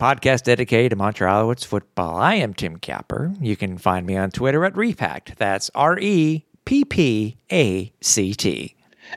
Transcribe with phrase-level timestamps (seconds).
[0.00, 2.16] podcast dedicated to Montreal Alouettes football.
[2.16, 3.34] I am Tim Capper.
[3.38, 5.36] You can find me on Twitter at Repact.
[5.36, 8.74] That's R E P P A C T.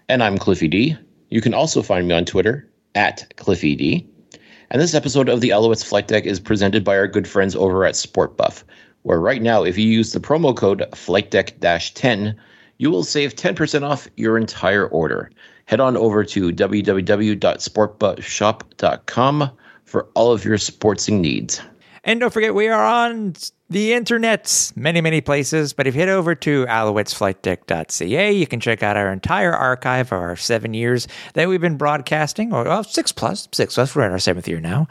[0.10, 0.98] And I'm Cliffy D.
[1.30, 4.06] You can also find me on Twitter at Cliffy D.
[4.72, 7.86] And this episode of the Alouettes Flight Deck is presented by our good friends over
[7.86, 8.66] at Sport Buff,
[9.04, 12.36] where right now, if you use the promo code FlightDeck 10,
[12.80, 15.32] you will save 10% off your entire order.
[15.66, 19.52] Head on over to www.sportbuffshop.com
[19.94, 21.62] for all of your sportsing needs.
[22.04, 23.36] And don't forget, we are on
[23.70, 25.72] the internets, many, many places.
[25.72, 30.20] But if you head over to alouettesflightdeck.ca, you can check out our entire archive of
[30.20, 33.96] our seven years that we've been broadcasting, or well, six plus, six plus.
[33.96, 34.88] We're in our seventh year now.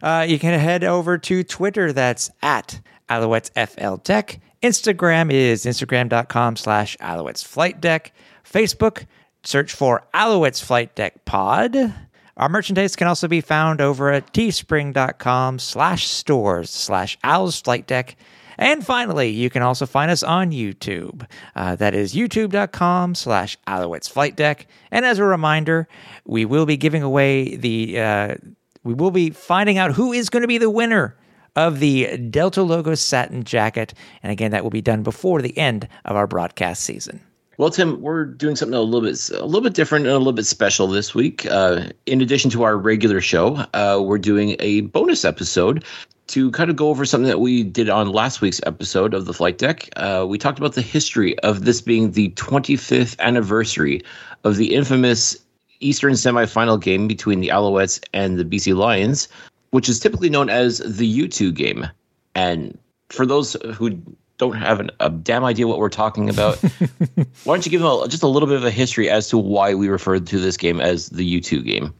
[0.00, 1.92] Uh, you can head over to Twitter.
[1.92, 4.38] That's at alouettesfldeck.
[4.62, 8.12] Instagram is instagram.com slash alouettesflightdeck.
[8.48, 9.06] Facebook,
[9.42, 11.92] search for Alouettes Flight Deck Pod.
[12.36, 18.16] Our merchandise can also be found over at teespring.com slash stores slash owls flight deck.
[18.58, 21.26] And finally, you can also find us on YouTube.
[21.54, 24.66] Uh, that is youtube.com slash alouettes flight deck.
[24.90, 25.88] And as a reminder,
[26.24, 28.34] we will be giving away the, uh,
[28.82, 31.16] we will be finding out who is going to be the winner
[31.56, 33.94] of the Delta Logo satin jacket.
[34.22, 37.20] And again, that will be done before the end of our broadcast season.
[37.56, 40.32] Well, Tim, we're doing something a little bit a little bit different and a little
[40.32, 41.46] bit special this week.
[41.46, 45.84] Uh, in addition to our regular show, uh, we're doing a bonus episode
[46.26, 49.34] to kind of go over something that we did on last week's episode of the
[49.34, 49.88] flight deck.
[49.96, 54.02] Uh, we talked about the history of this being the 25th anniversary
[54.42, 55.36] of the infamous
[55.80, 59.28] Eastern semifinal game between the Alouettes and the BC Lions,
[59.70, 61.86] which is typically known as the U2 game.
[62.34, 62.78] And
[63.10, 64.00] for those who
[64.38, 66.56] don't have an, a damn idea what we're talking about,
[67.44, 69.38] why don't you give them a, just a little bit of a history as to
[69.38, 71.94] why we referred to this game as the U2 game?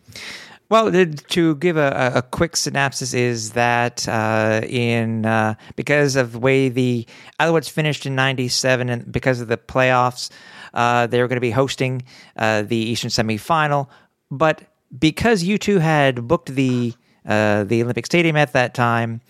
[0.70, 6.38] Well, to give a, a quick synopsis is that uh, in uh, because of the
[6.38, 7.06] way the
[7.38, 10.30] Alouettes finished in '97 and because of the playoffs,
[10.72, 12.02] uh, they were going to be hosting
[12.36, 13.88] uh, the Eastern semifinal.
[14.30, 14.62] But
[14.98, 16.94] because U2 had booked the
[17.26, 19.20] uh, the Olympic Stadium at that time,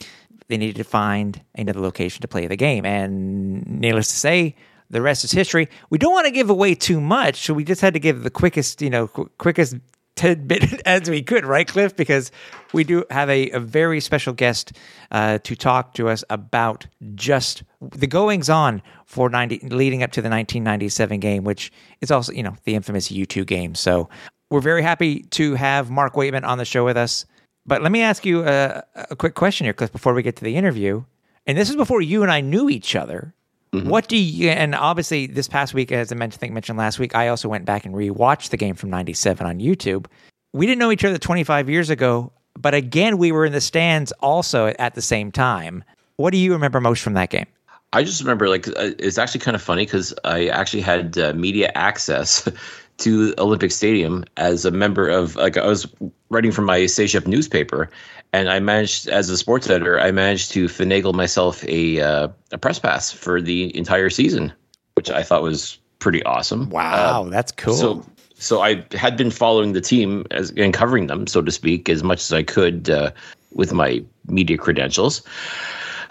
[0.48, 2.84] they needed to find another location to play the game.
[2.84, 4.56] And needless to say,
[4.90, 5.68] the rest is history.
[5.90, 8.30] We don't want to give away too much, so we just had to give the
[8.30, 9.76] quickest, you know, qu- quickest
[10.16, 11.96] tidbit as we could, right, Cliff?
[11.96, 12.30] Because
[12.72, 14.72] we do have a, a very special guest
[15.10, 20.22] uh, to talk to us about just the goings on for 90 leading up to
[20.22, 23.74] the 1997 game, which is also, you know, the infamous U2 game.
[23.74, 24.08] So
[24.50, 27.26] we're very happy to have Mark Weightman on the show with us.
[27.66, 30.44] But let me ask you a, a quick question here, Cliff, before we get to
[30.44, 31.04] the interview.
[31.46, 33.34] And this is before you and I knew each other.
[33.72, 33.88] Mm-hmm.
[33.88, 37.14] What do you, and obviously this past week, as I mentioned, think mentioned last week,
[37.14, 40.06] I also went back and rewatched the game from 97 on YouTube.
[40.52, 44.12] We didn't know each other 25 years ago, but again, we were in the stands
[44.20, 45.82] also at the same time.
[46.16, 47.46] What do you remember most from that game?
[47.92, 51.32] I just remember, like, uh, it's actually kind of funny because I actually had uh,
[51.32, 52.48] media access
[52.98, 55.86] to Olympic Stadium as a member of like I was
[56.30, 57.90] writing for my CHF newspaper,
[58.32, 62.58] and I managed as a sports editor, I managed to finagle myself a uh, a
[62.58, 64.52] press pass for the entire season,
[64.94, 66.70] which I thought was pretty awesome.
[66.70, 67.74] Wow, uh, that's cool.
[67.74, 71.88] So so I had been following the team as and covering them, so to speak,
[71.88, 73.10] as much as I could uh,
[73.52, 75.22] with my media credentials.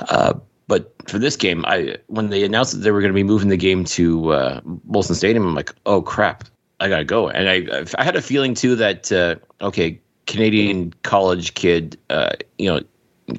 [0.09, 0.33] Uh,
[0.67, 3.49] but for this game, I when they announced that they were going to be moving
[3.49, 6.45] the game to uh, Molson Stadium, I'm like, oh crap,
[6.83, 7.29] I gotta go.
[7.29, 12.69] And I I had a feeling too that uh, okay, Canadian college kid, uh, you
[12.69, 12.81] know,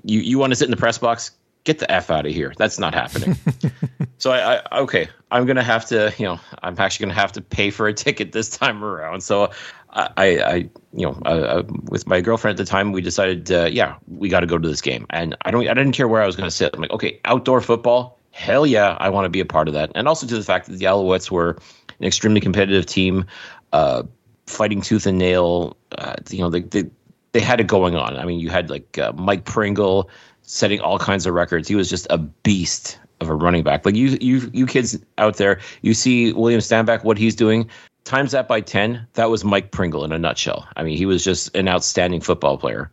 [0.03, 1.31] you you want to sit in the press box?
[1.65, 2.55] Get the f out of here.
[2.57, 3.37] That's not happening.
[4.19, 7.43] so I, I okay, I'm gonna have to, you know, I'm actually gonna have to
[7.43, 9.23] pay for a ticket this time around.
[9.23, 9.51] So
[9.91, 10.55] I, I,
[10.93, 14.29] you know, uh, uh, with my girlfriend at the time, we decided, uh, yeah, we
[14.29, 16.35] got to go to this game, and I don't, I didn't care where I was
[16.35, 16.75] going to sit.
[16.75, 19.93] I'm like, okay, outdoor football, hell yeah, I want to be a part of that,
[19.95, 21.57] and also to the fact that the Alouettes were
[22.01, 23.25] an extremely competitive team,
[23.73, 24.03] uh,
[24.47, 25.77] fighting tooth and nail.
[25.97, 26.91] Uh, you know, they, they,
[27.33, 28.17] they had it going on.
[28.17, 30.11] I mean, you had like uh, Mike Pringle
[30.43, 31.69] setting all kinds of records.
[31.69, 33.87] He was just a beast of a running back.
[33.87, 37.71] Like you, you, you kids out there, you see William Stanback, what he's doing.
[38.03, 40.69] Times that by ten, that was Mike Pringle in a nutshell.
[40.77, 42.91] I mean, he was just an outstanding football player.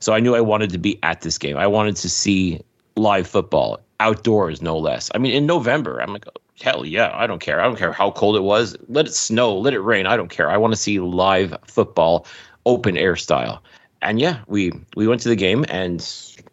[0.00, 1.58] So I knew I wanted to be at this game.
[1.58, 2.60] I wanted to see
[2.96, 5.10] live football outdoors, no less.
[5.14, 6.26] I mean, in November, I'm like,
[6.60, 7.60] hell yeah, I don't care.
[7.60, 8.76] I don't care how cold it was.
[8.88, 10.06] Let it snow, let it rain.
[10.06, 10.50] I don't care.
[10.50, 12.26] I want to see live football,
[12.66, 13.62] open air style.
[14.00, 16.06] And yeah, we we went to the game and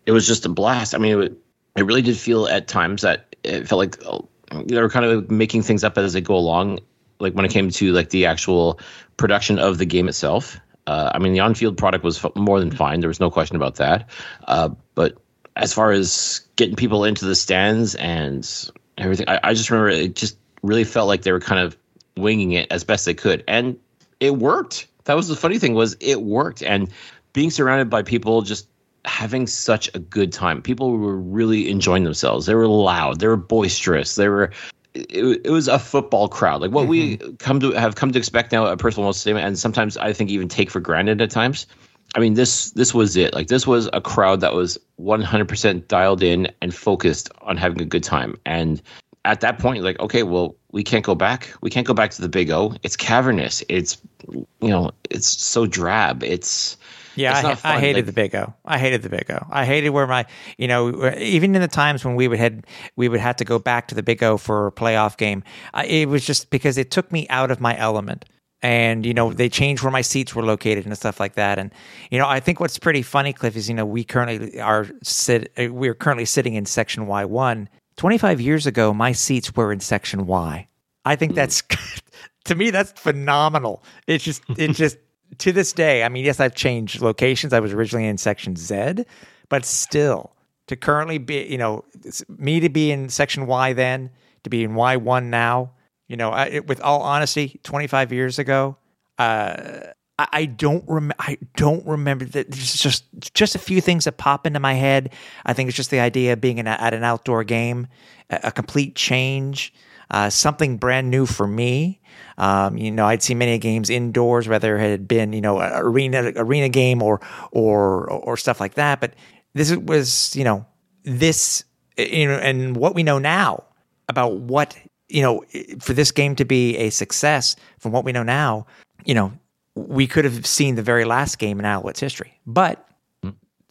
[0.05, 0.95] it was just a blast.
[0.95, 1.33] I mean, it,
[1.75, 4.19] it really did feel at times that it felt like uh,
[4.65, 6.79] they were kind of making things up as they go along.
[7.19, 8.79] Like when it came to like the actual
[9.17, 10.59] production of the game itself.
[10.87, 12.99] Uh, I mean, the on-field product was more than fine.
[12.99, 14.07] There was no question about that.
[14.47, 15.17] Uh, but
[15.55, 20.15] as far as getting people into the stands and everything, I, I just remember it
[20.15, 21.77] just really felt like they were kind of
[22.17, 23.77] winging it as best they could, and
[24.19, 24.87] it worked.
[25.05, 26.89] That was the funny thing was it worked, and
[27.33, 28.67] being surrounded by people just
[29.05, 30.61] having such a good time.
[30.61, 32.47] People were really enjoying themselves.
[32.47, 33.19] They were loud.
[33.19, 34.15] They were boisterous.
[34.15, 34.51] They were
[34.95, 37.25] it, it was a football crowd, like what mm-hmm.
[37.27, 40.29] we come to have come to expect now at Molson Stadium, and sometimes I think
[40.29, 41.67] even take for granted at times.
[42.15, 43.33] I mean, this this was it.
[43.33, 47.85] Like this was a crowd that was 100% dialed in and focused on having a
[47.85, 48.37] good time.
[48.45, 48.81] And
[49.25, 51.51] at that point, like, okay, well, we can't go back.
[51.61, 52.73] We can't go back to the Big O.
[52.83, 53.63] It's cavernous.
[53.67, 54.01] It's
[54.31, 56.23] you know, it's so drab.
[56.23, 56.77] It's
[57.15, 58.53] yeah, I, I, hated like, the Big O.
[58.65, 59.45] I hated the Big O.
[59.49, 60.25] I hated where my,
[60.57, 62.65] you know, even in the times when we would had
[62.95, 65.43] we would have to go back to the Big O for a playoff game.
[65.73, 68.25] I, it was just because it took me out of my element.
[68.65, 71.59] And you know they changed where my seats were located and stuff like that.
[71.59, 71.71] And
[72.09, 75.51] you know I think what's pretty funny, Cliff, is you know we currently are sit
[75.69, 77.69] we're currently sitting in section Y one.
[77.95, 80.67] Twenty five years ago, my seats were in section Y.
[81.05, 81.35] I think hmm.
[81.35, 81.61] that's
[82.45, 83.83] to me that's phenomenal.
[84.07, 84.97] It's just it just
[85.37, 87.53] to this day, I mean, yes, I've changed locations.
[87.53, 89.05] I was originally in section Z,
[89.47, 90.35] but still
[90.67, 91.85] to currently be, you know,
[92.27, 94.09] me to be in section Y then,
[94.43, 95.71] to be in Y1 now,
[96.07, 98.77] you know, I, with all honesty, 25 years ago,
[99.17, 99.79] uh,
[100.17, 102.51] I, I don't rem- I don't remember that.
[102.51, 105.13] There's just just a few things that pop into my head.
[105.45, 107.87] I think it's just the idea of being in a, at an outdoor game,
[108.29, 109.73] a, a complete change,
[110.11, 112.01] uh, something brand new for me.
[112.37, 116.33] Um, you know, I'd seen many games indoors, whether it had been you know arena
[116.35, 117.21] arena game or
[117.51, 119.01] or or stuff like that.
[119.01, 119.13] But
[119.53, 120.65] this was you know
[121.03, 121.63] this
[121.97, 123.63] you know and what we know now
[124.07, 124.77] about what
[125.09, 125.43] you know
[125.79, 128.65] for this game to be a success from what we know now,
[129.03, 129.31] you know,
[129.75, 132.87] we could have seen the very last game in Alouettes history, but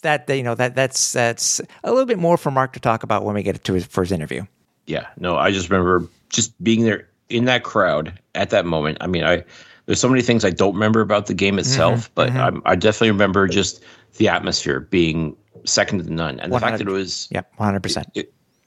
[0.04, 3.24] that you know that that's that's a little bit more for Mark to talk about
[3.24, 4.44] when we get to his first interview.
[4.86, 8.98] Yeah, no, I just remember just being there in that crowd at that moment.
[9.00, 9.42] I mean, I
[9.86, 12.60] there's so many things I don't remember about the game itself, mm-hmm, but mm-hmm.
[12.64, 13.82] I, I definitely remember just
[14.16, 17.82] the atmosphere being second to none, and the fact that it was yeah, one hundred
[17.82, 18.06] percent.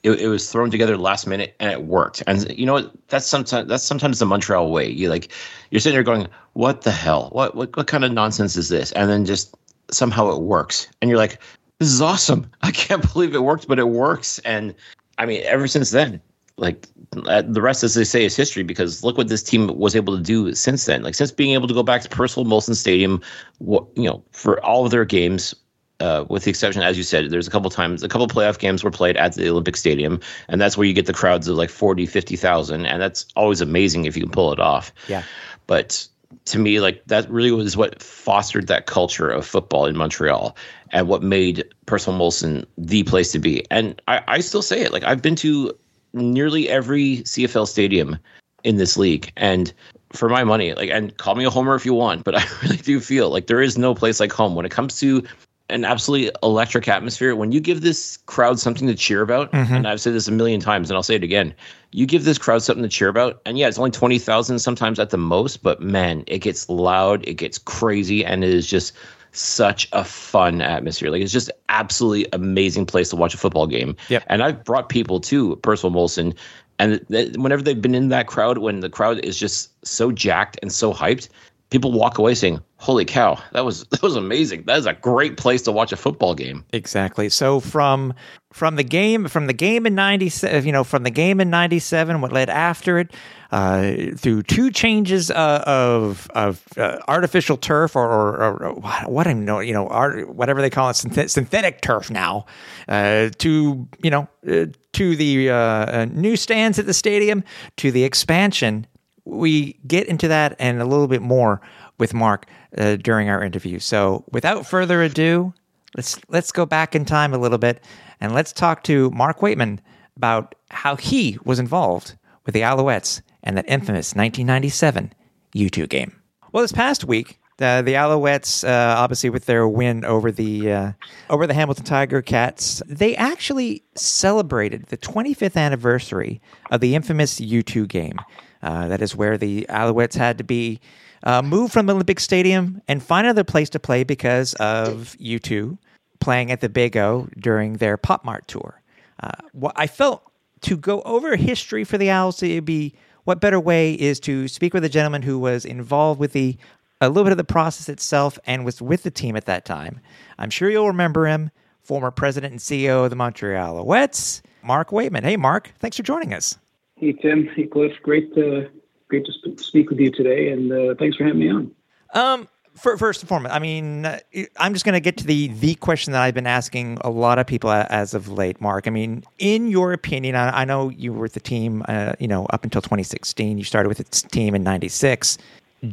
[0.07, 2.23] It, it was thrown together last minute and it worked.
[2.27, 4.89] And you know that's sometimes that's sometimes the Montreal way.
[4.89, 5.33] You like
[5.69, 7.29] you're sitting there going, "What the hell?
[7.33, 9.53] What what what kind of nonsense is this?" And then just
[9.91, 11.41] somehow it works, and you're like,
[11.79, 12.49] "This is awesome!
[12.61, 14.73] I can't believe it worked, but it works." And
[15.17, 16.21] I mean, ever since then,
[16.57, 16.87] like
[17.25, 20.15] uh, the rest, as they say, is history because look what this team was able
[20.15, 21.03] to do since then.
[21.03, 23.21] Like since being able to go back to Percival Molson Stadium,
[23.57, 25.53] what you know, for all of their games,
[25.99, 28.83] uh, with the exception, as you said, there's a couple times, a couple playoff games
[28.83, 31.69] were played at the Olympic Stadium, and that's where you get the crowds of like
[31.69, 34.93] 40, 50,000, and that's always amazing if you can pull it off.
[35.07, 35.23] Yeah.
[35.65, 36.07] But
[36.45, 40.55] to me, like that really was what fostered that culture of football in Montreal
[40.91, 43.65] and what made Percival Molson the place to be.
[43.71, 45.77] And I, I still say it, like I've been to
[46.13, 48.17] nearly every CFL stadium
[48.63, 49.31] in this league.
[49.37, 49.73] And
[50.13, 52.77] for my money, like, and call me a homer if you want, but I really
[52.77, 55.23] do feel like there is no place like home when it comes to
[55.69, 57.35] an absolutely electric atmosphere.
[57.35, 59.73] When you give this crowd something to cheer about, mm-hmm.
[59.73, 61.53] and I've said this a million times, and I'll say it again,
[61.91, 64.99] you give this crowd something to cheer about, and yeah, it's only twenty thousand sometimes
[64.99, 68.93] at the most, but man, it gets loud, it gets crazy, and it is just
[69.33, 71.11] such a fun atmosphere.
[71.11, 73.95] Like it's just absolutely amazing place to watch a football game.
[74.09, 74.23] Yep.
[74.27, 76.35] And I've brought people to Percival Molson,
[76.79, 80.57] and th- whenever they've been in that crowd, when the crowd is just so jacked
[80.61, 81.29] and so hyped,
[81.69, 84.63] people walk away saying, "Holy cow, that was that was amazing!
[84.63, 87.29] That is a great place to watch a football game." Exactly.
[87.29, 88.13] So from
[88.53, 92.21] from the game from the game in '97, you know, from the game in '97,
[92.21, 93.13] what led after it,
[93.51, 98.73] uh, through two changes uh, of of uh, artificial turf or, or, or
[99.09, 102.45] what I know, you know, art, whatever they call it, synth- synthetic turf now,
[102.87, 107.43] uh, to you know, uh, to the uh, new stands at the stadium,
[107.77, 108.87] to the expansion.
[109.27, 111.61] We get into that and a little bit more
[111.97, 113.79] with Mark uh, during our interview.
[113.79, 115.53] So, without further ado,
[115.95, 117.83] let's let's go back in time a little bit
[118.19, 119.79] and let's talk to Mark Weightman
[120.15, 122.15] about how he was involved
[122.45, 125.13] with the Alouettes and that infamous 1997
[125.55, 126.15] U2 game.
[126.51, 130.91] Well, this past week, Uh, the Alouettes, uh, obviously, with their win over the uh,
[131.29, 137.87] over the Hamilton Tiger Cats, they actually celebrated the 25th anniversary of the infamous U2
[137.87, 138.19] game.
[138.61, 140.79] Uh, that is where the Alouettes had to be
[141.23, 145.77] uh, moved from the Olympic Stadium and find another place to play because of U2
[146.19, 148.81] playing at the Big O during their Pop Mart tour.
[149.19, 150.23] Uh, what I felt
[150.61, 154.73] to go over history for the Owls, it'd be what better way is to speak
[154.73, 156.57] with a gentleman who was involved with the
[157.01, 159.99] a little bit of the process itself and was with the team at that time.
[160.37, 161.51] I'm sure you'll remember him,
[161.81, 165.23] former president and CEO of the Montreal Alouettes, Mark Weightman.
[165.23, 166.57] Hey, Mark, thanks for joining us.
[166.95, 167.47] Hey, Tim.
[167.55, 167.93] Hey, Cliff.
[168.01, 168.69] Great to
[169.07, 171.71] great to speak with you today, and uh, thanks for having me on.
[172.13, 174.19] Um, for, first and foremost, I mean, uh,
[174.57, 177.39] I'm just going to get to the the question that I've been asking a lot
[177.39, 178.87] of people as of late, Mark.
[178.87, 182.27] I mean, in your opinion, I, I know you were with the team, uh, you
[182.27, 183.57] know, up until 2016.
[183.57, 185.37] You started with the team in '96.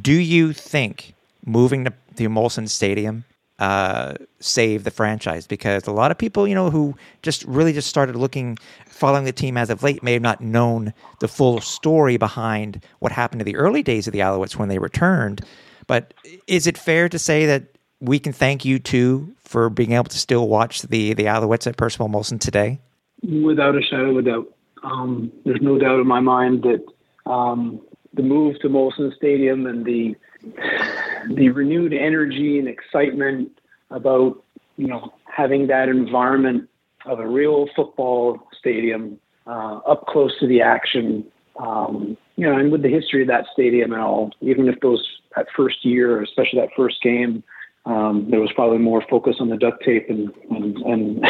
[0.00, 1.14] Do you think
[1.44, 3.24] moving to the Molson Stadium
[3.58, 5.46] uh, saved the franchise?
[5.46, 9.32] Because a lot of people, you know, who just really just started looking, following the
[9.32, 13.44] team as of late, may have not known the full story behind what happened to
[13.44, 15.42] the early days of the Alouettes when they returned.
[15.86, 16.14] But
[16.46, 17.64] is it fair to say that
[18.00, 22.08] we can thank U2 for being able to still watch the the Alouettes at Percival
[22.08, 22.80] Molson today?
[23.22, 26.84] Without a shadow of a doubt, um, there's no doubt in my mind that
[27.30, 27.80] um,
[28.14, 30.16] the move to Molson Stadium and the
[31.34, 33.50] the renewed energy and excitement
[33.90, 34.42] about
[34.76, 36.68] you know having that environment
[37.06, 41.24] of a real football stadium uh, up close to the action.
[41.58, 45.06] Um, you know, and with the history of that stadium and all, even if those
[45.36, 47.44] that first year, especially that first game,
[47.86, 51.26] um, there was probably more focus on the duct tape and and, and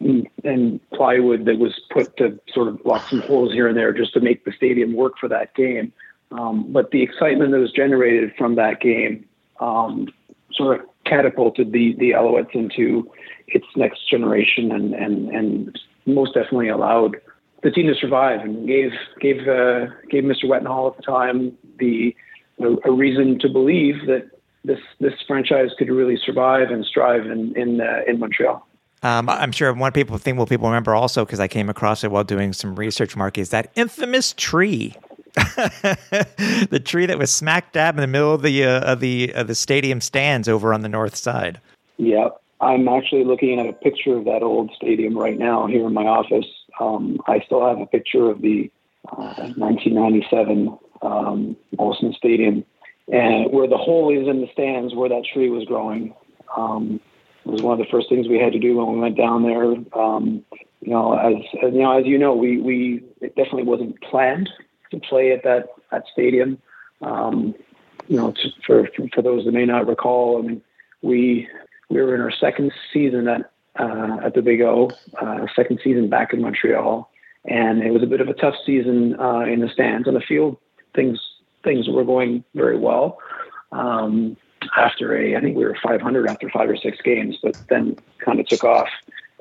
[0.44, 4.12] and plywood that was put to sort of block some holes here and there just
[4.14, 5.92] to make the stadium work for that game.
[6.30, 9.26] Um, but the excitement that was generated from that game
[9.60, 10.08] um,
[10.52, 13.10] sort of catapulted the the Alouettes into
[13.46, 17.16] its next generation and and and most definitely allowed
[17.62, 20.44] the team to survive and gave gave uh, gave Mr.
[20.44, 22.14] Wetenhall at the time the
[22.60, 24.30] a, a, reason to believe that
[24.68, 28.64] this this franchise could really survive and strive in in uh, in Montreal.
[29.02, 32.10] Um, I'm sure one people think what people remember also because I came across it
[32.10, 33.16] while doing some research.
[33.16, 34.94] Mark is that infamous tree,
[35.34, 39.46] the tree that was smack dab in the middle of the uh, of the of
[39.46, 41.60] the stadium stands over on the north side.
[41.96, 42.28] Yeah,
[42.60, 46.04] I'm actually looking at a picture of that old stadium right now here in my
[46.04, 46.46] office.
[46.80, 48.70] Um, I still have a picture of the
[49.10, 52.64] uh, 1997 um, Molson Stadium,
[53.12, 56.14] and where the hole is in the stands where that tree was growing.
[56.56, 57.00] Um,
[57.44, 59.72] was one of the first things we had to do when we went down there.
[59.98, 60.44] Um,
[60.80, 64.48] you know, as, you know, as you know, we we it definitely wasn't planned
[64.90, 66.58] to play at that that stadium.
[67.02, 67.54] Um,
[68.08, 68.34] you know,
[68.66, 70.62] for, for for those that may not recall, I mean,
[71.02, 71.48] we
[71.88, 76.08] we were in our second season at uh, at the Big O, uh, second season
[76.08, 77.10] back in Montreal,
[77.44, 80.06] and it was a bit of a tough season uh, in the stands.
[80.06, 80.56] On the field,
[80.94, 81.18] things
[81.64, 83.18] things were going very well.
[83.72, 84.36] Um,
[84.76, 88.40] after a, I think we were 500 after five or six games, but then kind
[88.40, 88.88] of took off.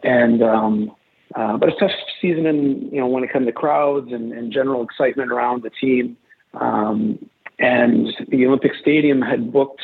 [0.03, 0.95] And um,
[1.36, 4.51] uh, but a tough season, in you know when it comes to crowds and, and
[4.51, 6.17] general excitement around the team.
[6.53, 9.81] Um, and the Olympic Stadium had booked,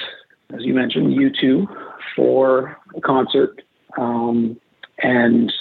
[0.54, 1.68] as you mentioned, U2
[2.16, 3.62] for a concert.
[3.98, 4.60] Um,
[5.00, 5.52] and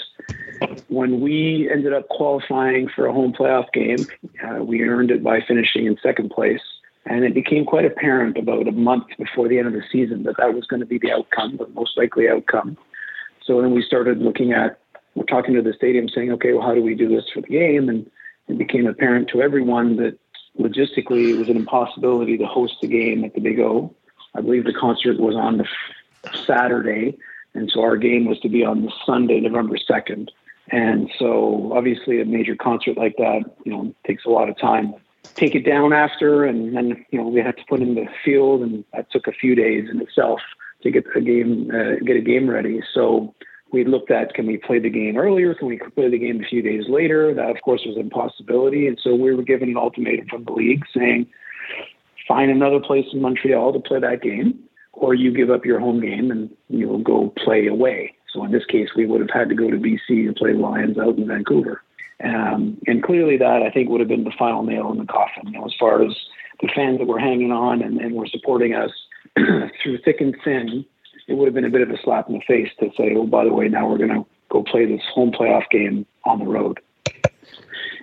[0.88, 4.06] when we ended up qualifying for a home playoff game,
[4.44, 6.60] uh, we earned it by finishing in second place.
[7.04, 10.36] And it became quite apparent about a month before the end of the season that
[10.38, 12.76] that was going to be the outcome, the most likely outcome.
[13.44, 14.78] So then we started looking at,
[15.14, 17.48] we're talking to the stadium saying, okay, well, how do we do this for the
[17.48, 17.88] game?
[17.88, 18.08] And
[18.48, 20.16] it became apparent to everyone that
[20.58, 23.94] logistically it was an impossibility to host the game at the Big O.
[24.34, 25.66] I believe the concert was on the
[26.46, 27.18] Saturday,
[27.54, 30.28] and so our game was to be on the Sunday, November 2nd.
[30.72, 34.94] And so obviously a major concert like that, you know, takes a lot of time.
[35.34, 38.60] Take it down after, and then you know we had to put in the field,
[38.62, 40.40] and that took a few days in itself
[40.82, 42.80] to get a game uh, get a game ready.
[42.92, 43.32] So
[43.72, 45.54] we looked at can we play the game earlier?
[45.54, 47.32] Can we play the game a few days later?
[47.32, 50.52] That of course was an impossibility, and so we were given an ultimatum from the
[50.52, 51.28] league saying,
[52.26, 54.58] find another place in Montreal to play that game,
[54.92, 58.14] or you give up your home game and you'll go play away.
[58.32, 60.98] So in this case, we would have had to go to BC and play Lions
[60.98, 61.82] out in Vancouver.
[62.24, 65.46] Um, and clearly, that I think would have been the final nail in the coffin.
[65.46, 66.14] You know, as far as
[66.60, 68.90] the fans that were hanging on and, and were supporting us
[69.36, 70.84] through thick and thin,
[71.26, 73.26] it would have been a bit of a slap in the face to say, "Oh,
[73.26, 76.46] by the way, now we're going to go play this home playoff game on the
[76.46, 76.80] road."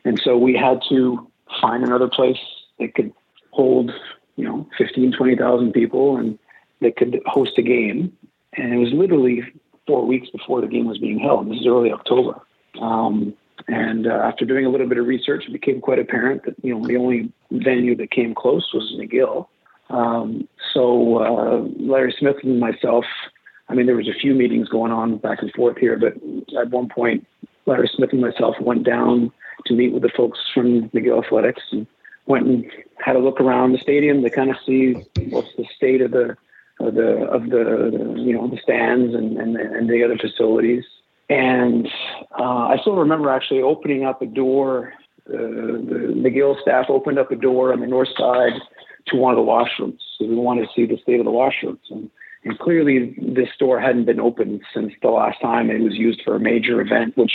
[0.04, 1.28] And so we had to
[1.62, 2.40] find another place
[2.80, 3.14] that could
[3.52, 3.92] hold,
[4.36, 6.38] you know, 15, 20,000 people and
[6.82, 8.16] that could host a game,
[8.54, 9.44] and it was literally
[9.90, 11.50] four weeks before the game was being held.
[11.50, 12.40] This is early October.
[12.80, 13.34] Um,
[13.68, 16.76] and uh, after doing a little bit of research, it became quite apparent that you
[16.78, 19.48] know the only venue that came close was McGill.
[19.90, 23.04] Um, so uh, Larry Smith and myself,
[23.68, 26.14] I mean, there was a few meetings going on back and forth here, but
[26.60, 27.26] at one point,
[27.66, 29.32] Larry Smith and myself went down
[29.66, 31.88] to meet with the folks from McGill Athletics and
[32.28, 32.66] went and
[33.04, 34.94] had a look around the stadium to kind of see
[35.30, 36.38] what's the state of the
[36.80, 40.18] of the of the, the you know the stands and and the, and the other
[40.18, 40.84] facilities.
[41.30, 41.88] And
[42.40, 44.94] uh, I still remember actually opening up a door.
[45.28, 48.54] Uh, the McGill staff opened up a door on the north side
[49.08, 50.00] to one of the washrooms.
[50.18, 51.80] So we wanted to see the state of the washrooms.
[51.92, 52.10] And,
[52.46, 56.36] and clearly, this door hadn't been opened since the last time it was used for
[56.36, 57.34] a major event, which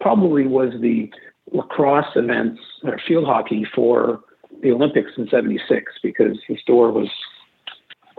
[0.00, 1.10] probably was the
[1.52, 4.20] lacrosse events or field hockey for
[4.62, 7.08] the Olympics in 76 because the store was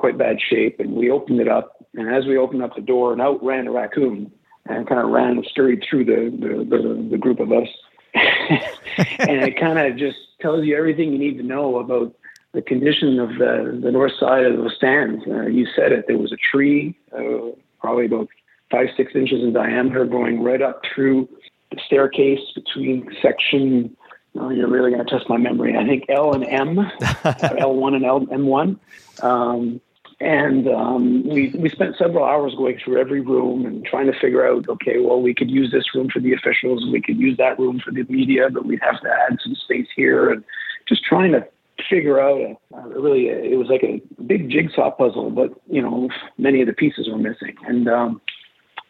[0.03, 0.81] quite bad shape.
[0.81, 1.77] And we opened it up.
[1.93, 4.29] And as we opened up the door, and out ran a raccoon
[4.65, 7.69] and kind of ran and scurried through the, the, the, the group of us.
[8.13, 12.13] and it kind of just tells you everything you need to know about
[12.51, 15.23] the condition of the, the north side of the stands.
[15.25, 16.03] Uh, you said it.
[16.09, 18.27] There was a tree, uh, probably about
[18.71, 21.29] five, six inches in diameter, going right up through
[21.71, 23.95] the staircase between section.
[24.35, 25.77] Oh, you're really going to test my memory.
[25.77, 28.79] I think L and M, L1 and L M1.
[29.23, 29.79] Um,
[30.19, 34.47] and um, we we spent several hours going through every room and trying to figure
[34.47, 37.59] out, okay, well, we could use this room for the officials, we could use that
[37.59, 40.43] room for the media, but we'd have to add some space here, and
[40.87, 41.45] just trying to
[41.89, 46.09] figure out a, a really it was like a big jigsaw puzzle, but you know
[46.37, 47.55] many of the pieces were missing.
[47.67, 48.21] And um,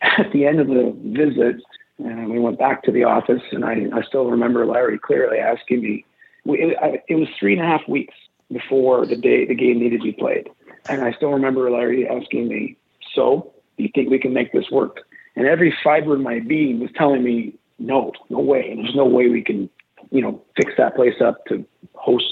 [0.01, 1.61] at the end of the visit,
[2.03, 5.81] uh, we went back to the office, and I I still remember Larry clearly asking
[5.81, 6.05] me.
[6.45, 8.13] It, I, it was three and a half weeks
[8.51, 10.49] before the day the game needed to be played
[10.89, 12.77] and I still remember Larry asking me,
[13.15, 15.01] So, do you think we can make this work?
[15.35, 18.75] And every fiber in my being was telling me, No, no way.
[18.75, 19.69] There's no way we can,
[20.11, 22.25] you know, fix that place up to host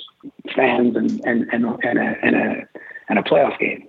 [0.55, 2.67] fans and and and, and a and a
[3.09, 3.87] and a playoff game.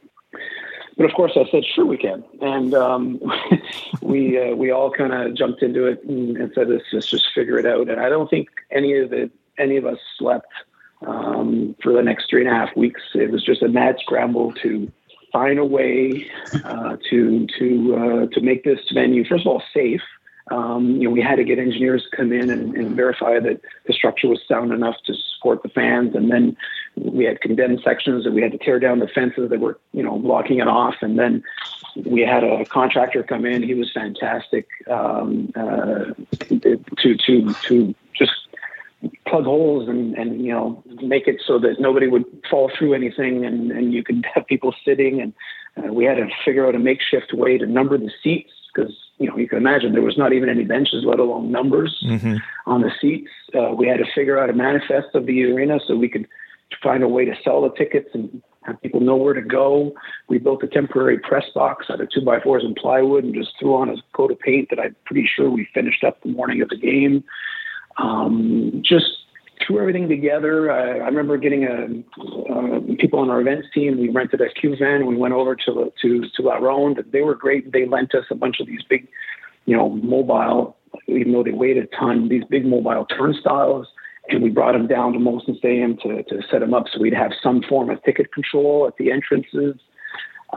[0.96, 3.20] But of course, I said, "Sure, we can," and um,
[4.02, 7.32] we uh, we all kind of jumped into it and, and said, let's, "Let's just
[7.34, 10.52] figure it out." And I don't think any of it, any of us slept
[11.06, 13.02] um, for the next three and a half weeks.
[13.14, 14.90] It was just a mad scramble to
[15.32, 16.30] find a way
[16.64, 20.02] uh, to to uh, to make this venue first of all safe.
[20.50, 23.60] Um, you know, we had to get engineers to come in and, and, verify that
[23.86, 26.56] the structure was sound enough to support the fans, and then
[26.96, 30.02] we had condemned sections that we had to tear down the fences that were, you
[30.02, 31.44] know, blocking it off, and then
[32.04, 33.62] we had a contractor come in.
[33.62, 36.06] He was fantastic um, uh,
[36.40, 38.32] to to to just
[39.26, 43.44] plug holes and, and you know make it so that nobody would fall through anything
[43.44, 45.32] and, and you could have people sitting and
[45.76, 49.28] uh, we had to figure out a makeshift way to number the seats because you
[49.28, 52.36] know you can imagine there was not even any benches let alone numbers mm-hmm.
[52.66, 55.96] on the seats uh, we had to figure out a manifest of the arena so
[55.96, 56.26] we could
[56.82, 59.92] find a way to sell the tickets and have people know where to go.
[60.28, 63.50] We built a temporary press box out of two by fours and plywood and just
[63.58, 66.62] threw on a coat of paint that I'm pretty sure we finished up the morning
[66.62, 67.24] of the game
[67.98, 69.06] um, just
[69.66, 70.70] threw everything together.
[70.70, 71.84] I, I remember getting a,
[72.52, 73.98] uh, people on our events team.
[73.98, 75.06] We rented a Q van.
[75.06, 77.04] We went over to to to La Ronde.
[77.12, 77.72] They were great.
[77.72, 79.08] They lent us a bunch of these big,
[79.66, 80.76] you know, mobile.
[81.08, 83.86] Even though they weighed a ton, these big mobile turnstiles,
[84.28, 87.14] and we brought them down to Molson Stadium to to set them up so we'd
[87.14, 89.76] have some form of ticket control at the entrances.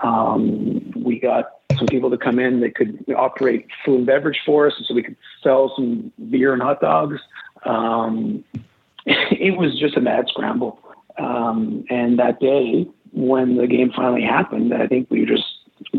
[0.03, 4.67] Um, we got some people to come in that could operate food and beverage for
[4.67, 7.19] us, so we could sell some beer and hot dogs.
[7.65, 8.43] Um,
[9.05, 10.79] it was just a mad scramble.
[11.17, 15.45] Um, and that day, when the game finally happened, I think we just,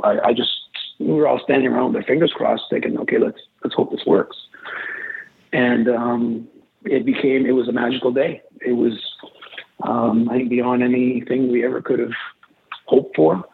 [0.05, 0.51] I, I just,
[0.99, 4.05] we were all standing around with our fingers crossed, thinking, okay, let's let's hope this
[4.07, 4.37] works.
[5.53, 6.49] And um,
[6.85, 8.43] it became, it was a magical day.
[8.61, 8.93] It was,
[9.83, 12.13] um, I think, beyond anything we ever could have
[12.87, 13.45] hoped for.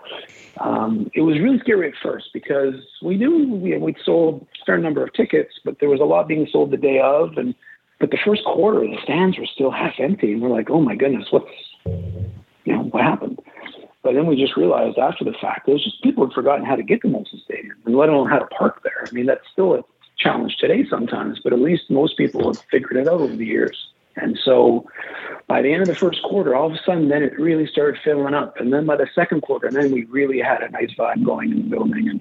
[0.59, 4.79] Um, it was really scary at first because we knew we, we'd sold a fair
[4.79, 7.55] number of tickets, but there was a lot being sold the day of, and
[7.99, 10.95] but the first quarter the stands were still half empty, and we're like, oh my
[10.95, 11.47] goodness, what's
[11.85, 13.39] you know what happened?
[14.03, 16.77] But then we just realized after the fact, it was just people had forgotten how
[16.77, 19.07] to get to Molson Stadium, and let alone how to park there.
[19.07, 19.85] I mean, that's still a
[20.19, 23.89] challenge today sometimes, but at least most people have figured it out over the years.
[24.17, 24.87] And so
[25.49, 28.01] by the end of the first quarter, all of a sudden, then it really started
[28.05, 28.59] filling up.
[28.59, 31.51] And then by the second quarter, and then we really had a nice vibe going
[31.51, 32.09] in the building.
[32.09, 32.21] And,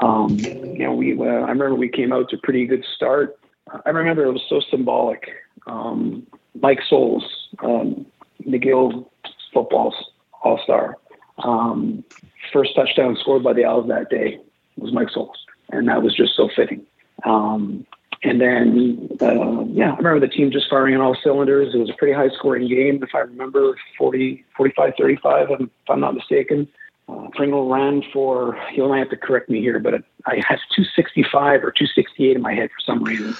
[0.00, 3.38] um, you know, we, uh, I remember we came out to a pretty good start.
[3.84, 5.28] I remember it was so symbolic.
[5.66, 6.26] Um,
[6.60, 7.24] Mike Soles,
[7.62, 8.06] um,
[8.46, 9.06] McGill
[9.52, 9.94] football
[10.42, 10.96] all star.
[11.38, 12.04] um,
[12.52, 14.38] first touchdown scored by the Owls that day
[14.76, 15.36] was Mike Soles.
[15.70, 16.86] and that was just so fitting.
[17.24, 17.84] Um,
[18.22, 21.74] and then, uh, yeah, I remember the team just firing on all cylinders.
[21.74, 26.00] It was a pretty high scoring game, if I remember, 40, 45, 35, if I'm
[26.00, 26.68] not mistaken.
[27.08, 29.94] Uh, Pringle ran for, you only have to correct me here, but
[30.26, 33.34] I had 265 or 268 in my head for some reason.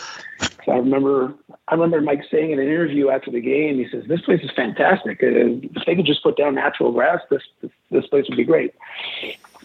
[0.64, 1.34] So I remember,
[1.68, 4.50] I remember Mike saying in an interview after the game, he says, "This place is
[4.50, 5.22] fantastic.
[5.22, 8.44] Uh, if they could just put down natural grass, this this, this place would be
[8.44, 8.74] great."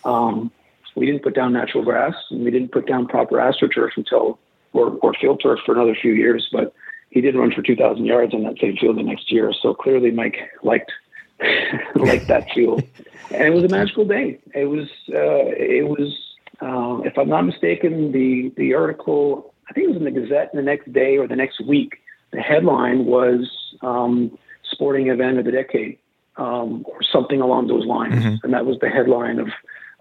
[0.06, 0.52] Um,
[0.96, 4.40] we didn't put down natural grass, and we didn't put down proper astroturf until
[4.74, 6.48] or, or field turf for another few years.
[6.52, 6.74] But
[7.10, 9.54] he did run for 2,000 yards on that same field the next year.
[9.62, 10.92] So clearly, Mike liked
[11.96, 12.84] liked that field
[13.34, 14.40] and it was a magical day.
[14.54, 16.18] It was uh, it was
[16.62, 20.52] uh, if I'm not mistaken, the the article I think it was in the Gazette
[20.54, 21.98] the next day or the next week.
[22.32, 23.50] The headline was
[23.82, 24.38] um,
[24.72, 25.98] "Sporting Event of the Decade"
[26.38, 28.36] um, or something along those lines, mm-hmm.
[28.44, 29.50] and that was the headline of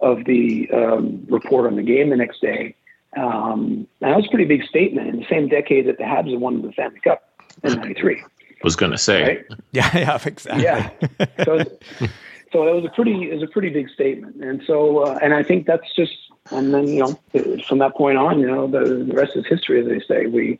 [0.00, 2.74] of the um, report on the game the next day.
[3.16, 6.30] Um, and that was a pretty big statement in the same decade that the Habs
[6.30, 7.22] had won the Stanley Cup
[7.64, 8.22] in '93.
[8.62, 9.44] Was going to say, right?
[9.72, 10.62] yeah, yeah, exactly.
[10.62, 10.90] Yeah.
[11.44, 11.64] So,
[12.52, 15.34] so it was a pretty it was a pretty big statement and so uh, and
[15.34, 16.14] i think that's just
[16.50, 19.80] and then you know from that point on you know the, the rest is history
[19.80, 20.58] as they say we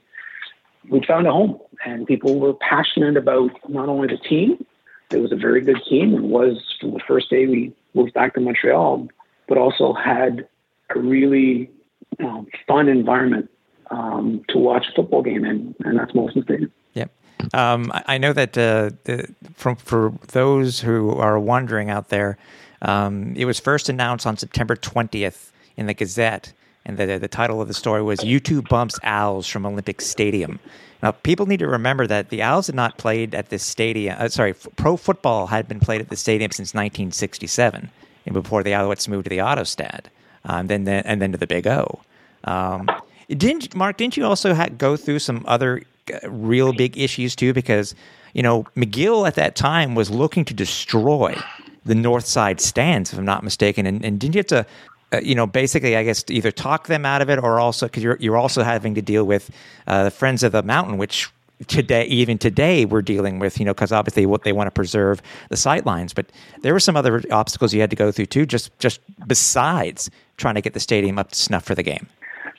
[0.88, 4.64] we found a home and people were passionate about not only the team
[5.10, 8.34] it was a very good team and was from the first day we moved back
[8.34, 9.08] to montreal
[9.48, 10.46] but also had
[10.94, 11.70] a really
[12.18, 13.50] you fun environment
[13.90, 16.72] um, to watch a football game in and that's Molson Stadium.
[16.94, 17.10] Yep.
[17.54, 22.38] Um, I know that uh, the, from, for those who are wondering out there,
[22.82, 26.52] um, it was first announced on September 20th in the Gazette,
[26.84, 30.58] and the, the title of the story was "YouTube bumps Owls from Olympic Stadium."
[31.02, 34.16] Now, people need to remember that the Owls had not played at this stadium.
[34.18, 37.90] Uh, sorry, f- pro football had been played at the stadium since 1967,
[38.26, 40.06] and before the Alouettes moved to the Autostade,
[40.44, 42.00] um, then, and then to the Big O.
[42.44, 42.90] Um,
[43.28, 43.96] didn't Mark?
[43.96, 45.82] Didn't you also ha- go through some other
[46.24, 47.94] real big issues too because
[48.32, 51.36] you know McGill at that time was looking to destroy
[51.84, 54.66] the north side stands, if I'm not mistaken, and, and didn't you have to
[55.12, 58.02] uh, you know, basically, I guess either talk them out of it or also because
[58.02, 59.50] you're you're also having to deal with
[59.86, 61.28] uh, the Friends of the Mountain, which
[61.66, 63.58] today, even today, we're dealing with.
[63.58, 66.26] You know, because obviously what they want to preserve the sight lines, but
[66.62, 68.46] there were some other obstacles you had to go through too.
[68.46, 72.06] Just just besides trying to get the stadium up to snuff for the game.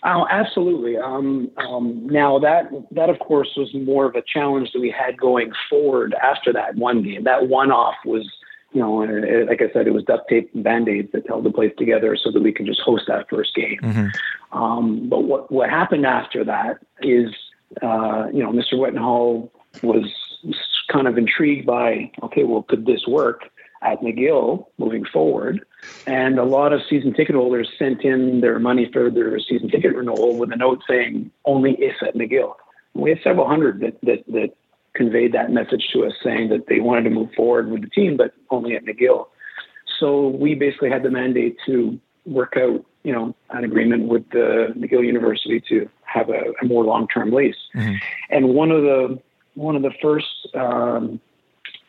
[0.03, 0.97] Oh, absolutely.
[0.97, 5.17] Um, um, now that that of course was more of a challenge that we had
[5.17, 7.23] going forward after that one game.
[7.23, 8.27] That one off was,
[8.73, 11.45] you know, uh, like I said, it was duct tape and band aids that held
[11.45, 13.77] the place together so that we could just host that first game.
[13.83, 14.57] Mm-hmm.
[14.57, 17.29] Um, but what what happened after that is,
[17.82, 18.74] uh, you know, Mr.
[18.74, 19.50] Wetenhall
[19.82, 20.06] was
[20.91, 23.44] kind of intrigued by, okay, well, could this work?
[23.82, 25.65] at McGill moving forward.
[26.06, 29.96] And a lot of season ticket holders sent in their money for their season ticket
[29.96, 32.54] renewal with a note saying only if at McGill.
[32.94, 34.50] And we had several hundred that, that, that
[34.94, 38.17] conveyed that message to us saying that they wanted to move forward with the team,
[38.17, 39.28] but only at McGill.
[40.00, 44.74] So we basically had the mandate to work out, you know, an agreement with the
[44.78, 47.56] McGill University to have a, a more long-term lease.
[47.76, 47.95] Mm-hmm.
[48.30, 49.19] And one of the
[49.56, 51.19] one of the first um,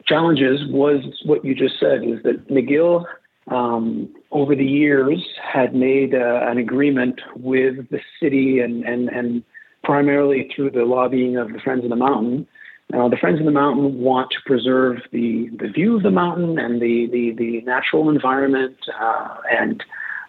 [0.07, 3.05] challenges was what you just said is that McGill
[3.49, 9.43] um, over the years had made uh, an agreement with the city and, and, and
[9.85, 12.47] primarily through the lobbying of the Friends of the Mountain.
[12.93, 16.59] Uh, the Friends of the Mountain want to preserve the, the view of the mountain
[16.59, 19.83] and the, the, the natural environment uh, and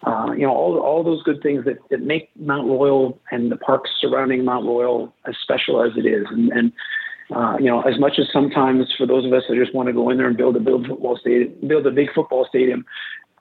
[0.06, 3.56] uh, you know all, all those good things that, that make Mount Royal and the
[3.56, 6.26] parks surrounding Mount Royal as special as it is.
[6.30, 6.72] And, and
[7.34, 9.92] uh, you know, as much as sometimes for those of us that just want to
[9.92, 12.84] go in there and build a build football stadium, build a big football stadium,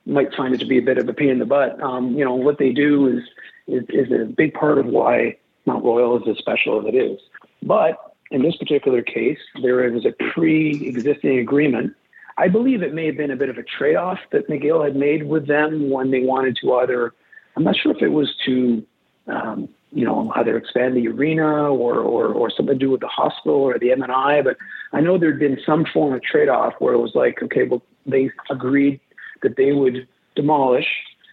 [0.06, 1.82] might find it to be a bit of a pain in the butt.
[1.82, 3.24] Um, you know, what they do is,
[3.68, 7.20] is is a big part of why Mount Royal is as special as it is.
[7.62, 11.94] But in this particular case, there is a pre-existing agreement.
[12.38, 15.28] I believe it may have been a bit of a trade-off that McGill had made
[15.28, 17.14] with them when they wanted to either.
[17.56, 18.84] I'm not sure if it was to
[19.28, 23.08] um, you know, either expand the arena or, or, or something to do with the
[23.08, 24.44] hospital or the MNI.
[24.44, 24.58] But
[24.92, 28.32] I know there'd been some form of trade-off where it was like, okay, well, they
[28.50, 29.00] agreed
[29.44, 30.88] that they would demolish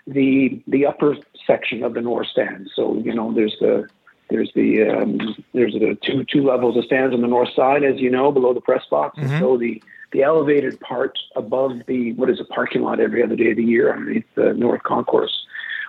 [0.07, 2.71] the the upper section of the north stand.
[2.75, 3.89] So you know, there's the
[4.29, 5.19] there's the um,
[5.53, 8.53] there's the two two levels of stands on the north side, as you know, below
[8.53, 9.19] the press box.
[9.19, 9.39] Mm-hmm.
[9.39, 13.51] So the the elevated part above the what is a parking lot every other day
[13.51, 15.47] of the year underneath the north concourse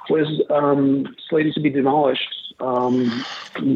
[0.10, 3.24] was um, slated to be demolished um,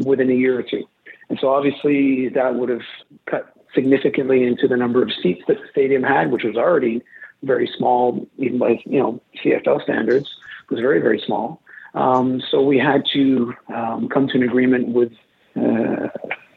[0.04, 0.84] within a year or two.
[1.28, 2.82] And so obviously that would have
[3.26, 7.02] cut significantly into the number of seats that the stadium had, which was already
[7.42, 10.28] very small, even by you know CFL standards,
[10.64, 11.60] it was very very small.
[11.94, 15.12] Um, so we had to um, come to an agreement with
[15.56, 16.08] uh,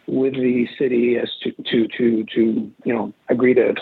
[0.10, 3.76] with the city as to to to to you know agree to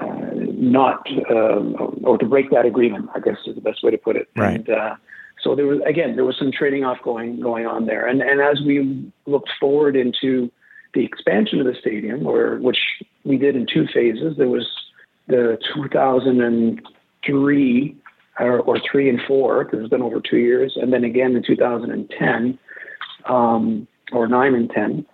[0.00, 1.60] uh, not uh,
[2.02, 3.08] or to break that agreement.
[3.14, 4.28] I guess is the best way to put it.
[4.36, 4.56] Right.
[4.56, 4.96] And, uh,
[5.42, 8.40] so there was again there was some trading off going going on there, and and
[8.40, 10.50] as we looked forward into
[10.96, 12.78] the expansion of the stadium, or which
[13.24, 14.36] we did in two phases.
[14.38, 14.66] There was
[15.28, 17.96] the 2003
[18.38, 21.42] or, or three and four because it's been over two years, and then again in
[21.42, 22.58] 2010
[23.26, 25.06] um, or nine and ten.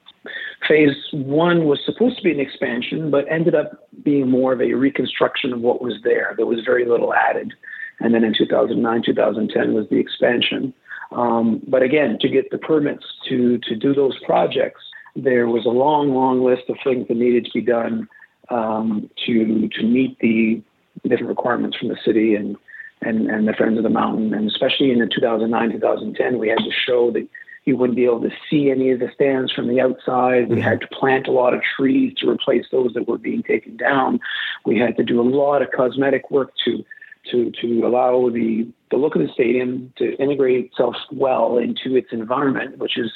[0.68, 4.75] Phase one was supposed to be an expansion, but ended up being more of a
[4.75, 6.35] reconstruction of what was there.
[6.37, 7.53] There was very little added.
[8.01, 10.72] And then in 2009, 2010 was the expansion.
[11.12, 14.81] Um, but again, to get the permits to, to do those projects,
[15.14, 18.09] there was a long, long list of things that needed to be done
[18.51, 20.62] um, to, to meet the
[21.03, 22.57] different requirements from the city and,
[23.03, 24.33] and, and the Friends of the Mountain.
[24.33, 27.29] And especially in the 2009, 2010, we had to show that
[27.64, 30.48] you wouldn't be able to see any of the stands from the outside.
[30.48, 33.77] We had to plant a lot of trees to replace those that were being taken
[33.77, 34.20] down.
[34.66, 36.85] We had to do a lot of cosmetic work to
[37.31, 42.09] to to allow the the look of the stadium to integrate itself well into its
[42.12, 43.12] environment, which is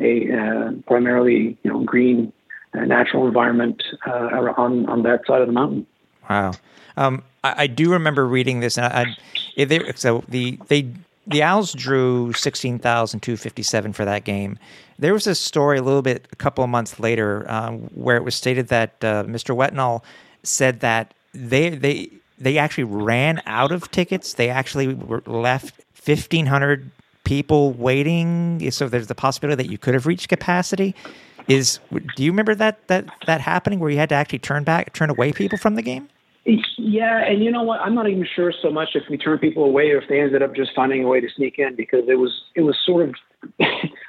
[0.00, 2.32] a uh, primarily you know green
[2.74, 5.86] uh, natural environment uh, on on that side of the mountain.
[6.28, 6.52] Wow,
[6.96, 9.14] um, I, I, do remember reading this, and I,
[9.58, 10.88] I they, so the they
[11.26, 14.58] the Owls drew 16,257 for that game.
[14.98, 18.24] There was a story a little bit a couple of months later um, where it
[18.24, 19.56] was stated that uh, Mr.
[19.56, 20.02] Wetenhall
[20.42, 24.34] said that they they they actually ran out of tickets.
[24.34, 26.90] They actually were left 1,500
[27.24, 28.70] people waiting.
[28.70, 30.94] So there's the possibility that you could have reached capacity.
[31.48, 31.78] Is
[32.16, 35.10] do you remember that that that happening where you had to actually turn back, turn
[35.10, 36.08] away people from the game?
[36.46, 37.80] Yeah, and you know what?
[37.80, 40.42] I'm not even sure so much if we turned people away or if they ended
[40.42, 43.14] up just finding a way to sneak in because it was it was sort of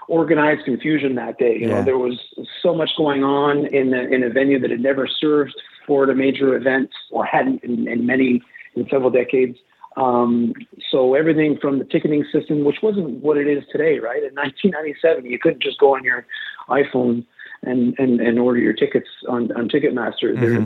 [0.10, 1.54] organized confusion that day.
[1.54, 1.76] You yeah.
[1.76, 2.20] know, there was
[2.62, 5.54] so much going on in the, in a venue that had never served
[5.88, 8.42] for a major event or hadn't in, in many
[8.76, 9.58] in several decades.
[9.96, 10.54] Um,
[10.92, 14.24] so everything from the ticketing system, which wasn't what it is today, right?
[14.24, 16.26] In 1997, you couldn't just go on your
[16.68, 17.26] iPhone
[17.64, 20.36] and and, and order your tickets on on Ticketmaster.
[20.36, 20.66] Mm-hmm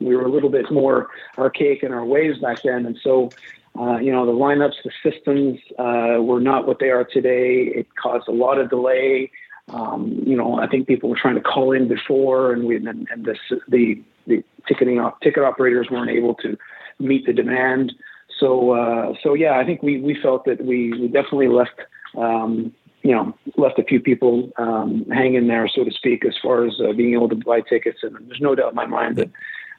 [0.00, 1.08] we were a little bit more
[1.38, 3.30] archaic in our ways back then, and so
[3.78, 7.70] uh, you know the lineups, the systems uh, were not what they are today.
[7.74, 9.30] It caused a lot of delay.
[9.68, 12.88] Um, you know, I think people were trying to call in before, and we and,
[12.88, 13.36] and the
[13.68, 16.58] the the ticketing ticket operators weren't able to
[16.98, 17.92] meet the demand.
[18.38, 21.80] So uh, so yeah, I think we we felt that we, we definitely left.
[22.16, 26.66] Um, you know, left a few people um, hanging there, so to speak, as far
[26.66, 28.00] as uh, being able to buy tickets.
[28.02, 29.30] And there's no doubt in my mind that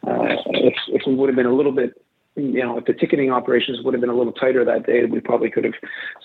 [0.07, 1.93] uh, if, if we would have been a little bit,
[2.35, 5.19] you know, if the ticketing operations would have been a little tighter that day, we
[5.19, 5.73] probably could have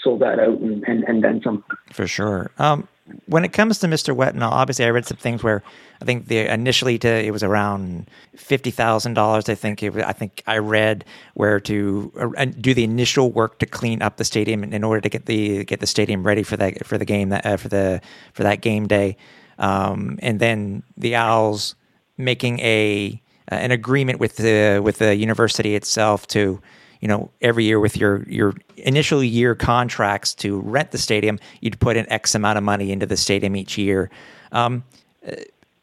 [0.02, 1.64] sold that out and, and, and then some.
[1.92, 2.50] For sure.
[2.58, 2.88] Um,
[3.26, 4.16] when it comes to Mr.
[4.16, 5.62] Wetenhall, obviously I read some things where
[6.00, 9.48] I think the initially to it was around fifty thousand dollars.
[9.48, 13.66] I think it, I think I read where to uh, do the initial work to
[13.66, 16.56] clean up the stadium in, in order to get the get the stadium ready for
[16.56, 18.00] that for the game that uh, for the
[18.32, 19.16] for that game day,
[19.58, 21.76] um, and then the Owls
[22.18, 26.60] making a uh, an agreement with the with the university itself to
[27.00, 31.78] you know every year with your your initial year contracts to rent the stadium you'd
[31.80, 34.10] put an x amount of money into the stadium each year.
[34.52, 34.84] Um,
[35.26, 35.32] uh,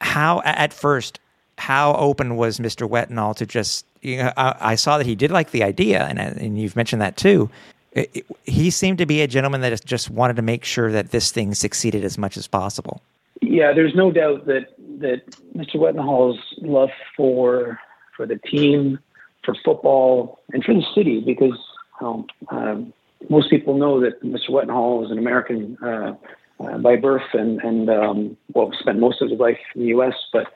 [0.01, 1.19] how at first
[1.57, 5.31] how open was mr wetenhall to just you know, I, I, saw that he did
[5.31, 7.49] like the idea and, and you've mentioned that too.
[7.93, 11.11] It, it, he seemed to be a gentleman that just wanted to make sure that
[11.11, 13.01] this thing succeeded as much as possible
[13.41, 15.75] yeah there's no doubt that that Mr.
[15.75, 17.79] Wetenhall's love for
[18.15, 18.99] for the team,
[19.43, 21.57] for football, and for the city, because
[21.99, 22.93] um,
[23.29, 24.49] most people know that Mr.
[24.49, 26.13] Wettenhall is an American uh,
[26.59, 30.13] uh, by birth and and um, well spent most of his life in the U.S.,
[30.31, 30.47] but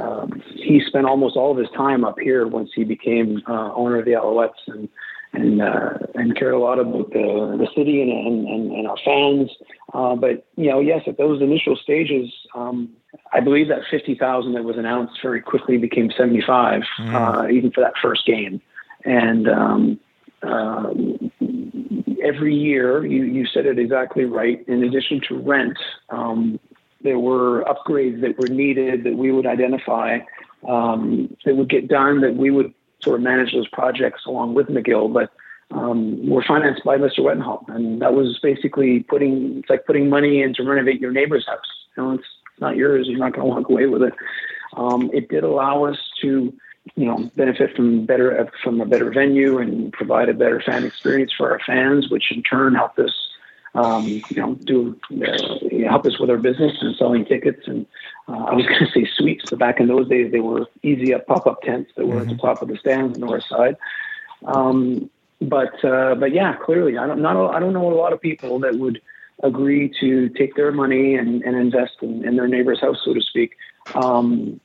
[0.00, 3.98] um, he spent almost all of his time up here once he became uh, owner
[3.98, 4.88] of the Alouettes and
[5.34, 9.50] and uh, and cared a lot about the the city and and, and our fans.
[9.92, 12.88] Uh, but you know, yes, at those initial stages, um,
[13.32, 17.14] I believe that fifty thousand that was announced very quickly became seventy five, mm.
[17.14, 18.60] uh, even for that first game.
[19.04, 20.00] And um,
[20.42, 20.90] uh,
[22.22, 24.66] every year, you you said it exactly right.
[24.68, 25.78] In addition to rent,
[26.10, 26.58] um,
[27.02, 30.18] there were upgrades that were needed that we would identify
[30.68, 32.72] um, that would get done that we would
[33.04, 35.30] sort of manage those projects along with McGill, but
[35.70, 37.20] um, were financed by Mr.
[37.20, 41.46] Wetenhall, and that was basically putting it's like putting money in to renovate your neighbor's
[41.46, 41.60] house.
[41.96, 44.14] You know, it's, it's not yours; you're not going to walk away with it.
[44.76, 46.52] Um, it did allow us to
[46.96, 51.32] you know, benefit from better from a better venue and provide a better fan experience
[51.36, 53.23] for our fans, which in turn helped us,
[53.74, 57.66] um, you know, do uh, help us with our business and selling tickets.
[57.66, 57.86] And
[58.28, 61.12] uh, I was going to say suites, but back in those days they were easy
[61.12, 62.30] up pop up tents that were mm-hmm.
[62.30, 63.76] at the top of the stands on the north side.
[64.44, 65.10] Um,
[65.40, 68.58] but uh, but yeah, clearly, I don't not I don't know a lot of people
[68.60, 69.00] that would
[69.42, 73.20] agree to take their money and, and invest in, in their neighbor's house, so to
[73.20, 73.56] speak.
[73.94, 74.60] Um,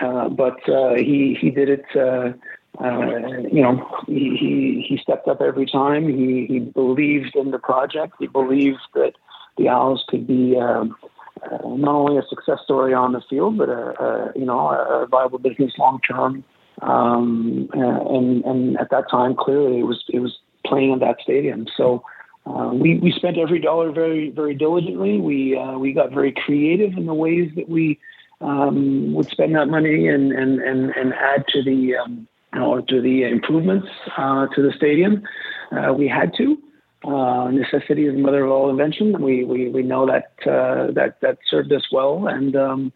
[0.00, 1.84] uh, but uh, he he did it.
[1.96, 2.32] Uh,
[2.78, 6.06] uh, you know, he, he he stepped up every time.
[6.08, 8.14] He he believed in the project.
[8.18, 9.12] He believed that
[9.58, 10.96] the Owls could be um,
[11.42, 15.06] uh, not only a success story on the field, but a, a you know a
[15.10, 16.44] viable business long term.
[16.80, 21.66] Um, and and at that time, clearly it was it was playing in that stadium.
[21.76, 22.04] So.
[22.46, 25.18] Uh, we we spent every dollar very very diligently.
[25.18, 28.00] We uh, we got very creative in the ways that we
[28.40, 32.26] um, would spend that money and and and, and add to the um,
[32.58, 33.86] know, to the improvements
[34.16, 35.22] uh, to the stadium.
[35.70, 36.58] Uh, we had to.
[37.02, 39.22] Uh, necessity is the mother of all invention.
[39.22, 42.92] We we, we know that that that served us well, and um,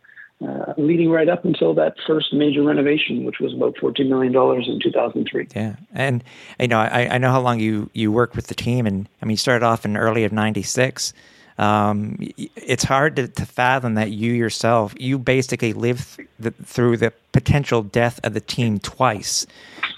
[0.46, 4.66] uh, leading right up until that first major renovation, which was about fourteen million dollars
[4.68, 5.48] in two thousand three.
[5.54, 6.22] Yeah, and
[6.58, 9.24] you know I, I know how long you you worked with the team, and I
[9.24, 11.14] mean you started off in early of '96
[11.58, 17.12] um, it's hard to, to, fathom that you yourself you basically lived the, through the
[17.32, 19.46] potential death of the team twice.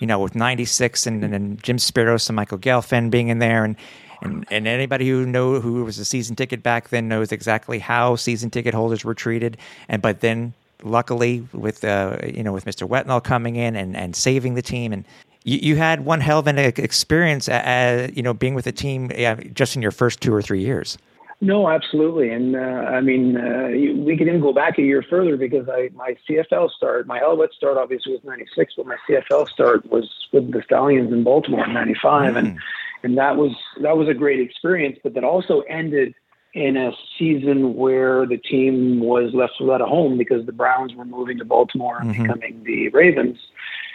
[0.00, 3.76] You know with 96 and, and jim Speros and michael gelfand being in there and
[4.22, 8.16] and, and anybody who know who was a season ticket back then knows exactly how
[8.16, 9.56] season ticket holders were treated.
[9.88, 14.14] And but then luckily with uh, you know with mr Wetenhall coming in and, and
[14.14, 15.04] saving the team and
[15.48, 19.36] you, had one hell of an experience uh, you know being with the team uh,
[19.54, 20.98] just in your first two or three years
[21.40, 25.36] no, absolutely, and uh, I mean uh, we can even go back a year further
[25.36, 29.90] because I my CFL start, my Alouette start obviously was '96, but my CFL start
[29.90, 32.38] was with the Stallions in Baltimore in '95, mm.
[32.38, 32.58] and
[33.02, 36.14] and that was that was a great experience, but that also ended
[36.54, 41.04] in a season where the team was left without a home because the Browns were
[41.04, 42.22] moving to Baltimore and mm-hmm.
[42.22, 43.38] becoming the Ravens,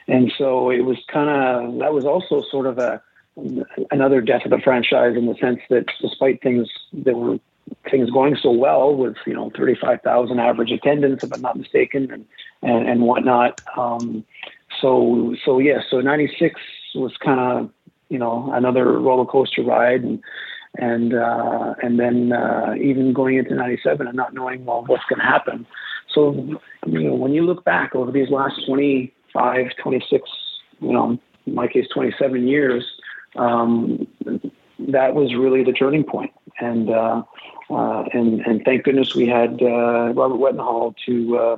[0.07, 3.01] and so it was kind of that was also sort of a
[3.91, 7.39] another death of the franchise in the sense that despite things that were
[7.89, 12.25] things going so well with you know 35,000 average attendance if I'm not mistaken and
[12.61, 14.25] and, and whatnot um,
[14.81, 16.59] so so yeah so 96
[16.95, 17.69] was kind of
[18.09, 20.21] you know another roller coaster ride and
[20.75, 25.19] and uh, and then uh, even going into 97 and not knowing well what's going
[25.19, 25.65] to happen.
[26.13, 26.33] So
[26.85, 30.29] you know when you look back over these last 25 26
[30.79, 32.85] you know in my case 27 years
[33.35, 34.07] um,
[34.89, 36.31] that was really the turning point.
[36.59, 37.23] And uh,
[37.69, 41.57] uh, and and thank goodness we had uh, Robert Wetenhall to uh,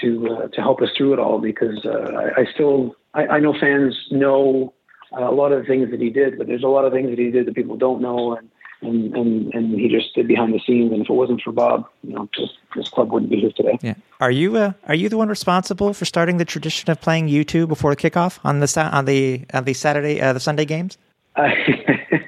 [0.00, 3.40] to uh, to help us through it all because uh, I, I, still I, I,
[3.40, 4.74] know fans know
[5.16, 7.18] a lot of the things that he did, but there's a lot of things that
[7.18, 8.50] he did that people don't know, and
[8.82, 10.92] and and, and he just stood behind the scenes.
[10.92, 13.78] And if it wasn't for Bob, you know, this, this club wouldn't be here today.
[13.82, 13.94] Yeah.
[14.20, 17.68] Are you uh, are you the one responsible for starting the tradition of playing U2
[17.68, 20.98] before the kickoff on the on the on the Saturday uh, the Sunday games?
[21.36, 21.50] Uh,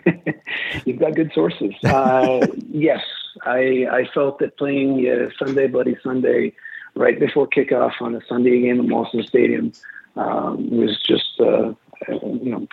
[0.85, 1.75] you've got good sources.
[1.85, 3.05] Uh, yes,
[3.43, 6.53] I, I felt that playing uh, Sunday Bloody Sunday
[6.95, 9.73] right before kickoff on a Sunday game at Molson Stadium
[10.17, 11.75] um, was just uh,
[12.09, 12.69] you know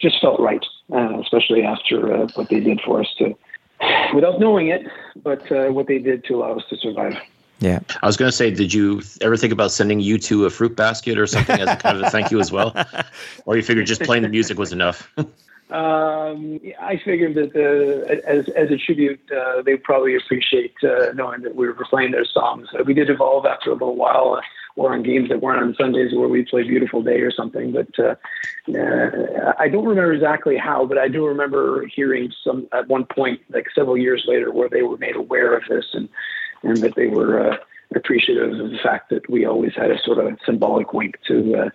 [0.00, 3.34] just felt right, uh, especially after uh, what they did for us to
[4.14, 4.86] without knowing it,
[5.22, 5.42] but
[5.72, 7.16] what they did to allow us to survive.
[7.60, 7.80] Yeah.
[8.02, 11.18] I was going to say, did you ever think about sending U2 a fruit basket
[11.18, 12.72] or something as a kind of a thank you as well?
[13.46, 15.10] Or you figured just playing the music was enough?
[15.70, 21.42] Um, I figured that the, as as a tribute, uh, they probably appreciate uh, knowing
[21.42, 22.68] that we were playing their songs.
[22.86, 24.40] We did evolve after a little while, uh,
[24.76, 27.72] or on games that weren't on Sundays where we play "Beautiful Day" or something.
[27.72, 28.14] But uh,
[28.78, 33.42] uh, I don't remember exactly how, but I do remember hearing some at one point,
[33.50, 36.08] like several years later, where they were made aware of this and
[36.62, 37.58] and that they were
[37.94, 41.70] appreciative of the fact that we always had a sort of symbolic wink to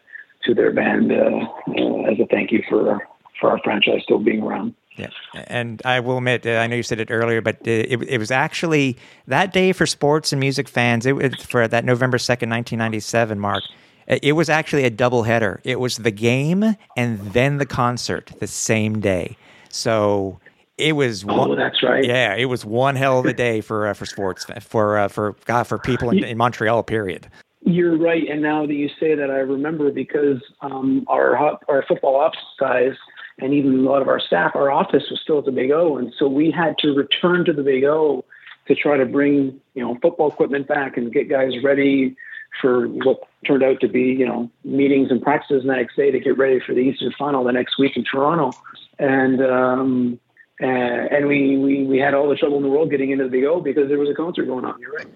[0.46, 3.00] to their band as a thank you for
[3.44, 4.74] for our franchise still being around.
[4.96, 5.10] Yeah,
[5.48, 8.18] and I will admit, uh, I know you said it earlier, but uh, it, it
[8.20, 8.96] was actually
[9.28, 11.06] that day for sports and music fans.
[11.06, 13.64] It for that November second, nineteen ninety seven, Mark.
[14.08, 15.60] It was actually a double header.
[15.64, 19.36] It was the game and then the concert the same day.
[19.70, 20.40] So
[20.78, 21.26] it was.
[21.28, 22.06] Oh, one, that's right.
[22.06, 25.36] Yeah, it was one hell of a day for uh, for sports for uh, for
[25.46, 26.84] God for people in, in Montreal.
[26.84, 27.28] Period.
[27.66, 31.36] You're right, and now that you say that, I remember because um, our
[31.68, 32.94] our football ops guys
[33.40, 35.98] and even a lot of our staff, our office was still at the Big O,
[35.98, 38.24] and so we had to return to the Big O
[38.68, 42.16] to try to bring you know football equipment back and get guys ready
[42.62, 46.20] for what turned out to be, you know, meetings and practices the next day to
[46.20, 48.52] get ready for the Eastern Final the next week in Toronto.
[49.00, 50.20] And um,
[50.62, 53.30] uh, and we, we we had all the trouble in the world getting into the
[53.30, 54.80] Big O because there was a concert going on.
[54.80, 55.08] You're right.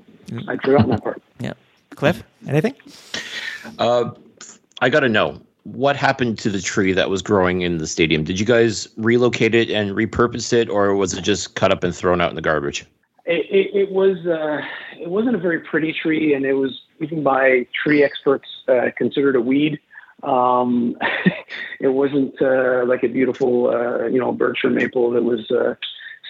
[0.47, 1.21] I'd forgotten that part.
[1.39, 1.53] Yeah.
[1.91, 2.75] Cliff, anything?
[3.79, 4.11] Uh,
[4.81, 5.41] I got to know
[5.73, 8.23] what happened to the tree that was growing in the stadium.
[8.23, 11.93] Did you guys relocate it and repurpose it, or was it just cut up and
[11.93, 12.85] thrown out in the garbage?
[13.25, 14.61] It, it, it was uh,
[14.99, 19.35] it wasn't a very pretty tree, and it was even by tree experts uh, considered
[19.35, 19.79] a weed.
[20.23, 20.95] Um,
[21.81, 25.17] it wasn't uh, like a beautiful, uh, you know, birch or maple.
[25.17, 25.51] It was.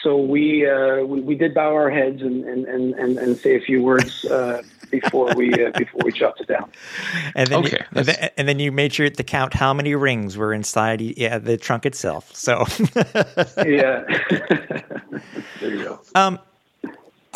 [0.03, 3.55] So we, uh, we we did bow our heads and and and and, and say
[3.55, 6.69] a few words uh, before we uh, before we chopped it down.
[7.35, 9.95] And then, Okay, you, and, then, and then you made sure to count how many
[9.95, 12.33] rings were inside yeah, the trunk itself.
[12.35, 12.65] So,
[13.65, 14.03] Yeah.
[15.59, 15.99] there you go.
[16.15, 16.39] um,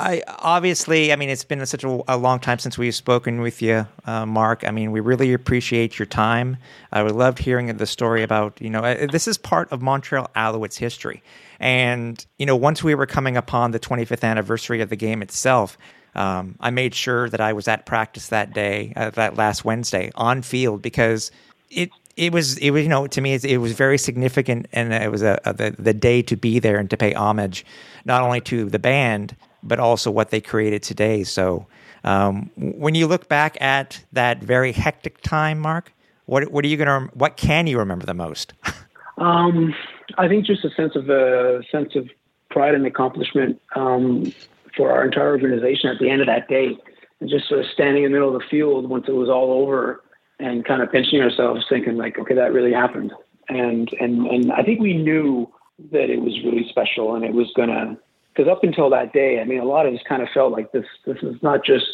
[0.02, 3.62] I obviously, I mean, it's been such a, a long time since we've spoken with
[3.62, 4.68] you, uh, Mark.
[4.68, 6.58] I mean, we really appreciate your time.
[6.92, 10.28] I would loved hearing the story about, you know, uh, this is part of Montreal
[10.36, 11.22] Alouettes history.
[11.60, 15.78] And, you know, once we were coming upon the 25th anniversary of the game itself,
[16.16, 20.10] um, I made sure that I was at practice that day, uh, that last Wednesday,
[20.16, 21.30] on field because
[21.70, 25.10] it it was it was you know to me it was very significant and it
[25.10, 27.66] was a, a the, the day to be there and to pay homage
[28.04, 29.34] not only to the band
[29.64, 31.24] but also what they created today.
[31.24, 31.68] So
[32.04, 35.94] um, when you look back at that very hectic time, Mark,
[36.26, 38.54] what what are you gonna what can you remember the most?
[39.18, 39.76] Um,
[40.18, 42.10] I think just a sense of a sense of
[42.50, 44.34] pride and accomplishment um,
[44.76, 46.76] for our entire organization at the end of that day,
[47.20, 49.52] and just sort of standing in the middle of the field once it was all
[49.52, 50.04] over,
[50.40, 53.14] and kind of pinching ourselves, thinking like, okay, that really happened,
[53.48, 55.48] and and and I think we knew
[55.92, 57.98] that it was really special, and it was gonna
[58.34, 60.72] because up until that day, I mean, a lot of us kind of felt like
[60.72, 61.86] this this is not just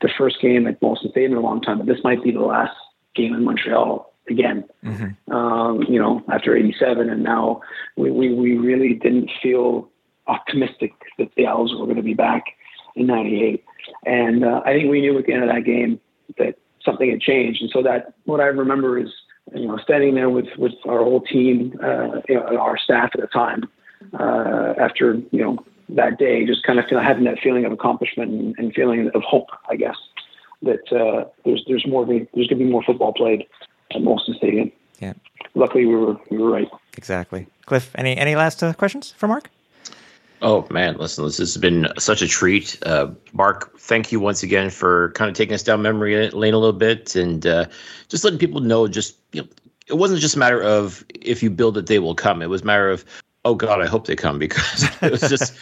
[0.00, 2.40] the first game at Molson Stadium in a long time, but this might be the
[2.40, 2.76] last
[3.14, 4.64] game in Montreal again.
[5.34, 7.60] Um, you know, after '87, and now
[7.96, 9.88] we, we we really didn't feel
[10.26, 12.44] optimistic that the Owls were going to be back
[12.94, 13.64] in '98,
[14.06, 16.00] and uh, I think we knew at the end of that game
[16.38, 19.08] that something had changed, and so that what I remember is
[19.54, 23.20] you know standing there with with our whole team, uh, you know, our staff at
[23.20, 23.64] the time,
[24.18, 25.58] uh, after you know
[25.90, 29.22] that day, just kind of feel, having that feeling of accomplishment and, and feeling of
[29.22, 29.96] hope, I guess,
[30.62, 33.44] that uh, there's there's more there's going to be more football played
[33.92, 34.70] at Molson Stadium.
[34.98, 35.14] yeah,
[35.54, 36.68] Luckily, we were we were right.
[36.96, 37.46] exactly.
[37.66, 39.50] Cliff, any any last uh, questions for Mark?
[40.40, 42.78] Oh man, listen, this has been such a treat.
[42.86, 46.58] Uh, Mark, thank you once again for kind of taking us down memory lane a
[46.58, 47.66] little bit and uh,
[48.08, 48.86] just letting people know.
[48.86, 49.48] Just you know,
[49.88, 52.40] it wasn't just a matter of if you build it, they will come.
[52.40, 53.04] It was a matter of
[53.48, 55.54] oh god, I hope they come because it was just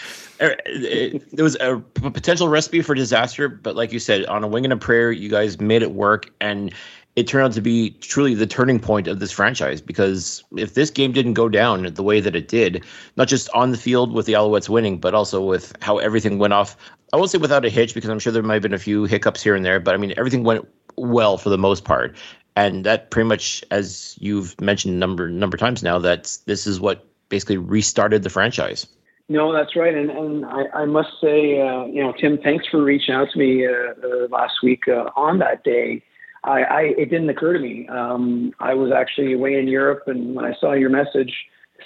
[0.43, 3.49] er, it, it, there was a potential recipe for disaster.
[3.49, 6.31] But like you said, on a wing and a prayer, you guys made it work
[6.41, 6.75] and.
[7.15, 10.91] It turned out to be truly the turning point of this franchise because if this
[10.91, 12.85] game didn't go down the way that it did,
[13.17, 16.53] not just on the field with the Alouettes winning, but also with how everything went
[16.53, 16.77] off.
[17.15, 19.05] I won't say without a hitch because I'm sure there might have been a few
[19.05, 20.69] hiccups here and there, but I mean everything went
[20.99, 22.15] well for the most part.
[22.55, 27.07] And that pretty much, as you've mentioned number number times now, that this is what
[27.29, 28.87] basically restarted the franchise.
[29.29, 32.83] No, that's right, and and I, I must say, uh, you know, Tim, thanks for
[32.83, 36.03] reaching out to me uh, uh, last week uh, on that day.
[36.45, 37.89] I, I it didn't occur to me.
[37.89, 41.35] Um, I was actually away in Europe, and when I saw your message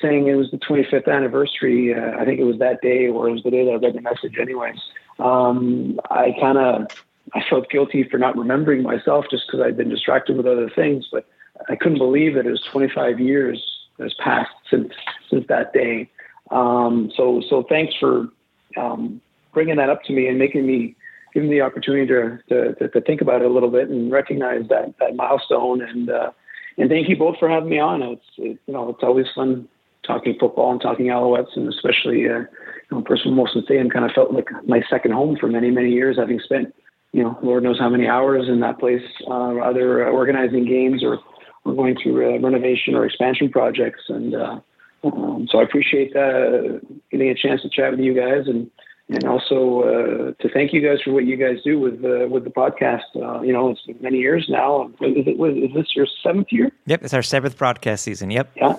[0.03, 3.33] saying it was the 25th anniversary, uh, I think it was that day, or it
[3.33, 4.79] was the day that I read the message, anyways.
[5.19, 6.89] Um, I kind of
[7.33, 11.09] I felt guilty for not remembering myself just because I'd been distracted with other things,
[11.11, 11.27] but
[11.71, 14.93] I couldn't believe that it was 25 years has passed since
[15.31, 16.11] since that day.
[16.51, 18.29] Um, so so thanks for
[18.77, 19.21] um,
[19.53, 20.97] bringing that up to me and making me
[21.33, 24.11] give me the opportunity to, to, to, to think about it a little bit and
[24.11, 25.83] recognize that that milestone.
[25.83, 26.31] And uh,
[26.79, 28.03] and thank you both for having me on.
[28.03, 29.69] It's it, you know it's always fun
[30.07, 32.47] talking football and talking Alouettes, and especially uh, you
[32.91, 36.17] know personal Molson Stadium kind of felt like my second home for many many years,
[36.19, 36.75] having spent
[37.13, 41.19] you know Lord knows how many hours in that place, uh, either organizing games or
[41.65, 44.03] or going through uh, renovation or expansion projects.
[44.09, 44.61] And uh,
[45.05, 46.79] um, so I appreciate uh,
[47.11, 48.71] getting a chance to chat with you guys and
[49.13, 52.45] and also uh, to thank you guys for what you guys do with uh, with
[52.45, 53.03] the podcast.
[53.17, 54.87] Uh, you know, it's been many years now.
[55.01, 56.71] Is, it, was, is this your seventh year?
[56.87, 58.31] Yep, it's our seventh broadcast season.
[58.31, 58.53] Yep.
[58.57, 58.79] Yeah,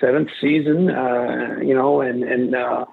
[0.00, 0.90] seventh season.
[0.90, 2.84] Uh, you know, and and uh,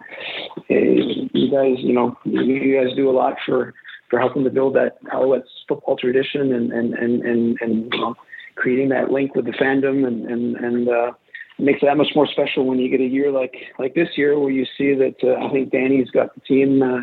[0.69, 3.73] you guys, you know, you guys do a lot for
[4.09, 8.15] for helping to build that Alouettes football tradition and and and and, and you know,
[8.55, 10.89] creating that link with the fandom and and and.
[10.89, 11.11] Uh,
[11.59, 14.39] makes it that much more special when you get a year like like this year
[14.39, 17.01] where you see that uh, I think Danny's got the team uh,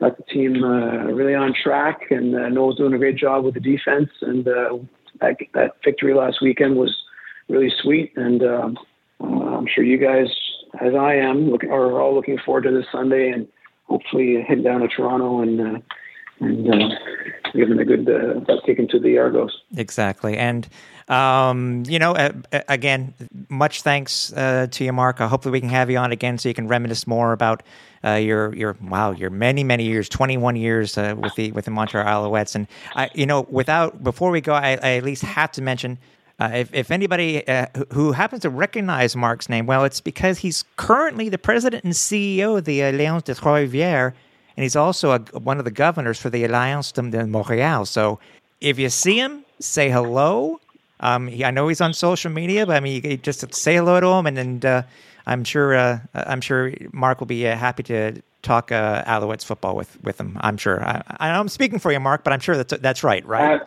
[0.00, 3.54] got the team uh, really on track, and uh, Noel's doing a great job with
[3.54, 4.10] the defense.
[4.22, 4.78] And uh,
[5.20, 6.96] that that victory last weekend was
[7.48, 8.78] really sweet, and um,
[9.20, 10.28] uh, I'm sure you guys,
[10.80, 13.46] as I am, look, are all looking forward to this Sunday and
[13.84, 15.60] hopefully head down to Toronto and.
[15.60, 15.80] Uh,
[16.40, 19.56] and uh, a good uh, butt kicking to the Argos.
[19.76, 20.68] Exactly, and
[21.10, 23.14] um, you know, uh, uh, again,
[23.48, 25.20] much thanks uh, to you, Mark.
[25.20, 27.64] Uh, hopefully, we can have you on again so you can reminisce more about
[28.04, 31.64] uh, your your wow, your many many years, twenty one years uh, with the with
[31.64, 32.54] the Montreal Alouettes.
[32.54, 35.98] And I, you know, without before we go, I, I at least have to mention.
[36.40, 37.42] if, if anybody
[37.92, 42.56] who happens to recognize Mark's name, well, it's because he's currently the president and CEO
[42.56, 44.14] of the Alliance de Trois-Rivières,
[44.60, 47.86] and he's also a, one of the governors for the Alliance de Montréal.
[47.86, 48.18] So
[48.60, 50.60] if you see him, say hello.
[51.00, 53.76] Um, he, I know he's on social media, but I mean, you, you just say
[53.76, 54.82] hello to him, and, and uh,
[55.24, 59.74] I'm sure uh, I'm sure Mark will be uh, happy to talk uh, Alouettes football
[59.74, 60.36] with with him.
[60.42, 60.84] I'm sure.
[60.84, 63.62] I, I'm speaking for you, Mark, but I'm sure that's that's right, right?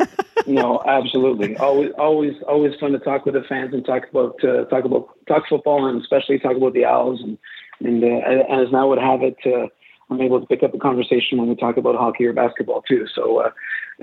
[0.48, 1.56] no, absolutely.
[1.58, 5.08] Always, always, always fun to talk with the fans and talk about uh, talk about
[5.28, 7.20] talk football, and especially talk about the Owls.
[7.22, 7.38] And
[7.78, 9.36] and uh, as now would have it.
[10.12, 13.06] I'm able to pick up the conversation when we talk about hockey or basketball too.
[13.14, 13.50] So uh,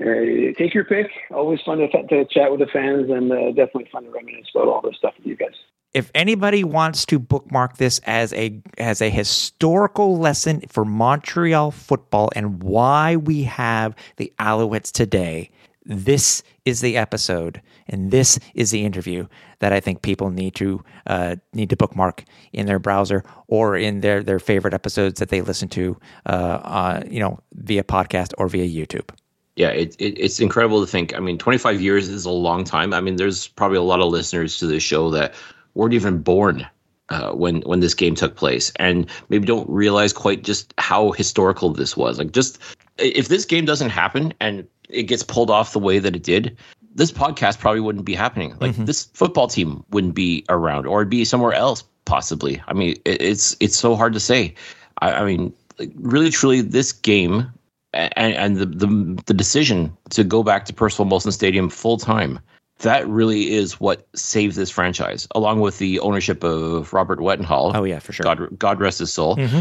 [0.00, 1.06] uh, take your pick.
[1.30, 4.68] Always fun to, to chat with the fans, and uh, definitely fun to reminisce about
[4.68, 5.54] all this stuff with you guys.
[5.92, 12.30] If anybody wants to bookmark this as a as a historical lesson for Montreal football
[12.36, 15.50] and why we have the Alouettes today,
[15.84, 19.26] this is the episode and this is the interview
[19.58, 24.00] that I think people need to uh, need to bookmark in their browser or in
[24.00, 28.48] their their favorite episodes that they listen to, uh, uh, you know, via podcast or
[28.48, 29.10] via YouTube.
[29.56, 31.14] Yeah, it, it, it's incredible to think.
[31.14, 32.94] I mean, 25 years is a long time.
[32.94, 35.34] I mean, there's probably a lot of listeners to this show that
[35.74, 36.66] weren't even born
[37.10, 41.72] uh, when when this game took place, and maybe don't realize quite just how historical
[41.72, 42.18] this was.
[42.18, 42.58] Like, just
[42.98, 46.56] if this game doesn't happen and it gets pulled off the way that it did,
[46.94, 48.56] this podcast probably wouldn't be happening.
[48.60, 48.84] Like mm-hmm.
[48.84, 52.62] this football team wouldn't be around, or it'd be somewhere else possibly.
[52.66, 54.54] I mean, it, it's it's so hard to say.
[55.02, 57.50] I, I mean, like, really, truly, this game
[57.92, 62.38] and, and the, the the decision to go back to Percival Molson Stadium full time.
[62.80, 67.72] That really is what saved this franchise, along with the ownership of Robert Wetenhall.
[67.74, 68.24] Oh yeah, for sure.
[68.24, 69.36] God, God rest his soul.
[69.36, 69.60] Mm-hmm.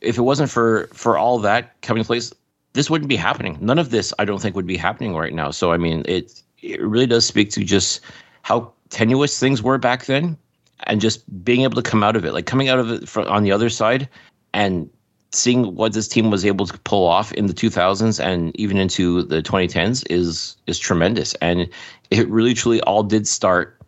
[0.00, 2.32] If it wasn't for for all that coming to place,
[2.72, 3.58] this wouldn't be happening.
[3.60, 5.50] None of this, I don't think, would be happening right now.
[5.50, 8.00] So, I mean, it it really does speak to just
[8.42, 10.36] how tenuous things were back then,
[10.84, 13.26] and just being able to come out of it, like coming out of it from,
[13.26, 14.08] on the other side,
[14.54, 14.88] and
[15.36, 19.22] seeing what this team was able to pull off in the 2000s and even into
[19.22, 21.34] the 2010s is is tremendous.
[21.34, 21.68] And
[22.10, 23.78] it really, truly, all did start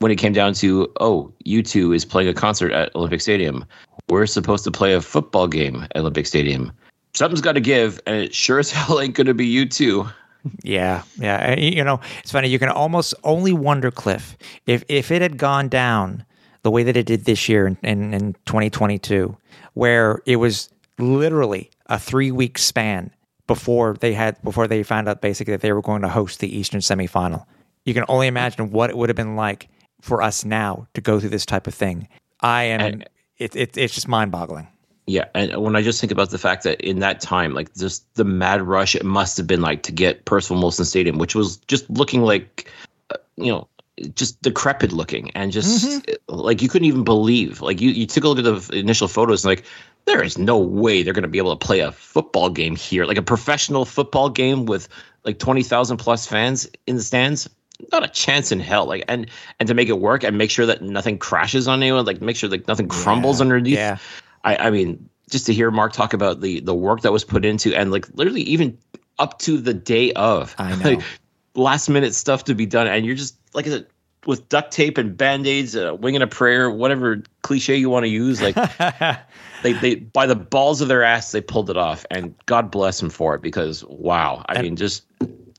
[0.00, 3.64] when it came down to oh, U2 is playing a concert at Olympic Stadium.
[4.10, 6.72] We're supposed to play a football game at Olympic Stadium
[7.14, 10.12] something's got to give, and it sure as hell ain't going to be U2.
[10.62, 11.58] Yeah, yeah.
[11.58, 12.48] You know, it's funny.
[12.48, 16.24] You can almost only wonder, Cliff, if if it had gone down
[16.62, 19.36] the way that it did this year in, in, in 2022,
[19.74, 23.10] where it was literally a three week span
[23.46, 26.56] before they had before they found out basically that they were going to host the
[26.56, 27.44] Eastern semifinal.
[27.84, 29.68] You can only imagine what it would have been like
[30.00, 32.08] for us now to go through this type of thing.
[32.40, 32.80] I am.
[32.80, 34.68] And, it, it, it's just mind boggling.
[35.06, 38.12] Yeah, and when I just think about the fact that in that time, like just
[38.14, 41.58] the mad rush it must have been like to get Percival Molson Stadium, which was
[41.68, 42.70] just looking like,
[43.10, 43.68] uh, you know,
[44.14, 46.34] just decrepit looking and just mm-hmm.
[46.34, 47.60] like you couldn't even believe.
[47.60, 49.64] Like you, you took a look at the initial photos and like
[50.04, 53.04] there is no way they're going to be able to play a football game here,
[53.04, 54.88] like a professional football game with
[55.24, 57.48] like twenty thousand plus fans in the stands.
[57.92, 58.86] Not a chance in hell.
[58.86, 59.28] Like and
[59.58, 62.36] and to make it work and make sure that nothing crashes on anyone, like make
[62.36, 63.74] sure like nothing crumbles yeah, underneath.
[63.74, 63.98] Yeah.
[64.44, 67.44] I, I mean, just to hear Mark talk about the the work that was put
[67.44, 68.76] into, and like literally even
[69.18, 70.90] up to the day of, I know.
[70.90, 71.00] Like,
[71.54, 73.86] last minute stuff to be done, and you're just like I said,
[74.26, 78.04] with duct tape and band aids, uh, wing and a prayer, whatever cliche you want
[78.04, 78.54] to use, like
[79.62, 83.00] they they by the balls of their ass they pulled it off, and God bless
[83.00, 85.04] them for it because wow, I and, mean just.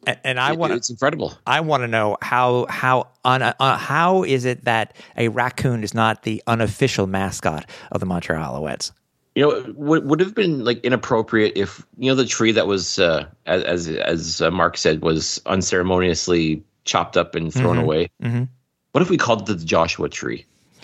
[0.07, 1.33] And, and I want it's incredible.
[1.47, 5.95] I want to know how how un, uh, how is it that a raccoon is
[5.95, 8.91] not the unofficial mascot of the Montreal Alouettes?
[9.33, 12.99] You know, would would have been like inappropriate if you know the tree that was
[12.99, 17.83] uh, as as, as uh, Mark said was unceremoniously chopped up and thrown mm-hmm.
[17.83, 18.09] away.
[18.23, 18.43] Mm-hmm.
[18.91, 20.45] What if we called it the Joshua tree?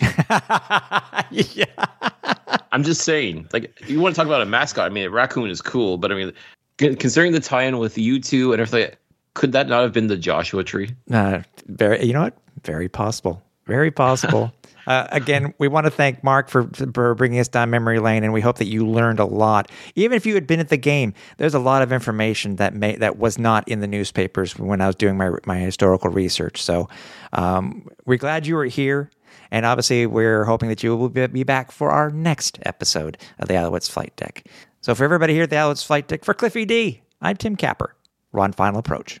[1.30, 1.64] yeah.
[2.72, 4.86] I'm just saying, like, you want to talk about a mascot?
[4.86, 6.32] I mean, a raccoon is cool, but I mean,
[6.78, 8.94] considering the tie-in with U2 and everything,
[9.34, 10.90] could that not have been the Joshua tree?
[11.10, 12.36] Uh, very, you know what?
[12.64, 13.42] Very possible.
[13.66, 14.52] Very possible.
[14.86, 18.32] Uh, again, we want to thank Mark for, for bringing us down memory lane, and
[18.32, 19.70] we hope that you learned a lot.
[19.94, 22.96] Even if you had been at the game, there's a lot of information that may
[22.96, 26.62] that was not in the newspapers when I was doing my my historical research.
[26.62, 26.88] So
[27.32, 29.10] um, we're glad you were here,
[29.50, 33.54] and obviously we're hoping that you will be back for our next episode of the
[33.54, 34.46] Alouettes Flight Deck.
[34.80, 37.94] So for everybody here at the Alouettes Flight Deck, for Cliffy D, I'm Tim Capper.
[38.32, 39.20] We're on Final Approach.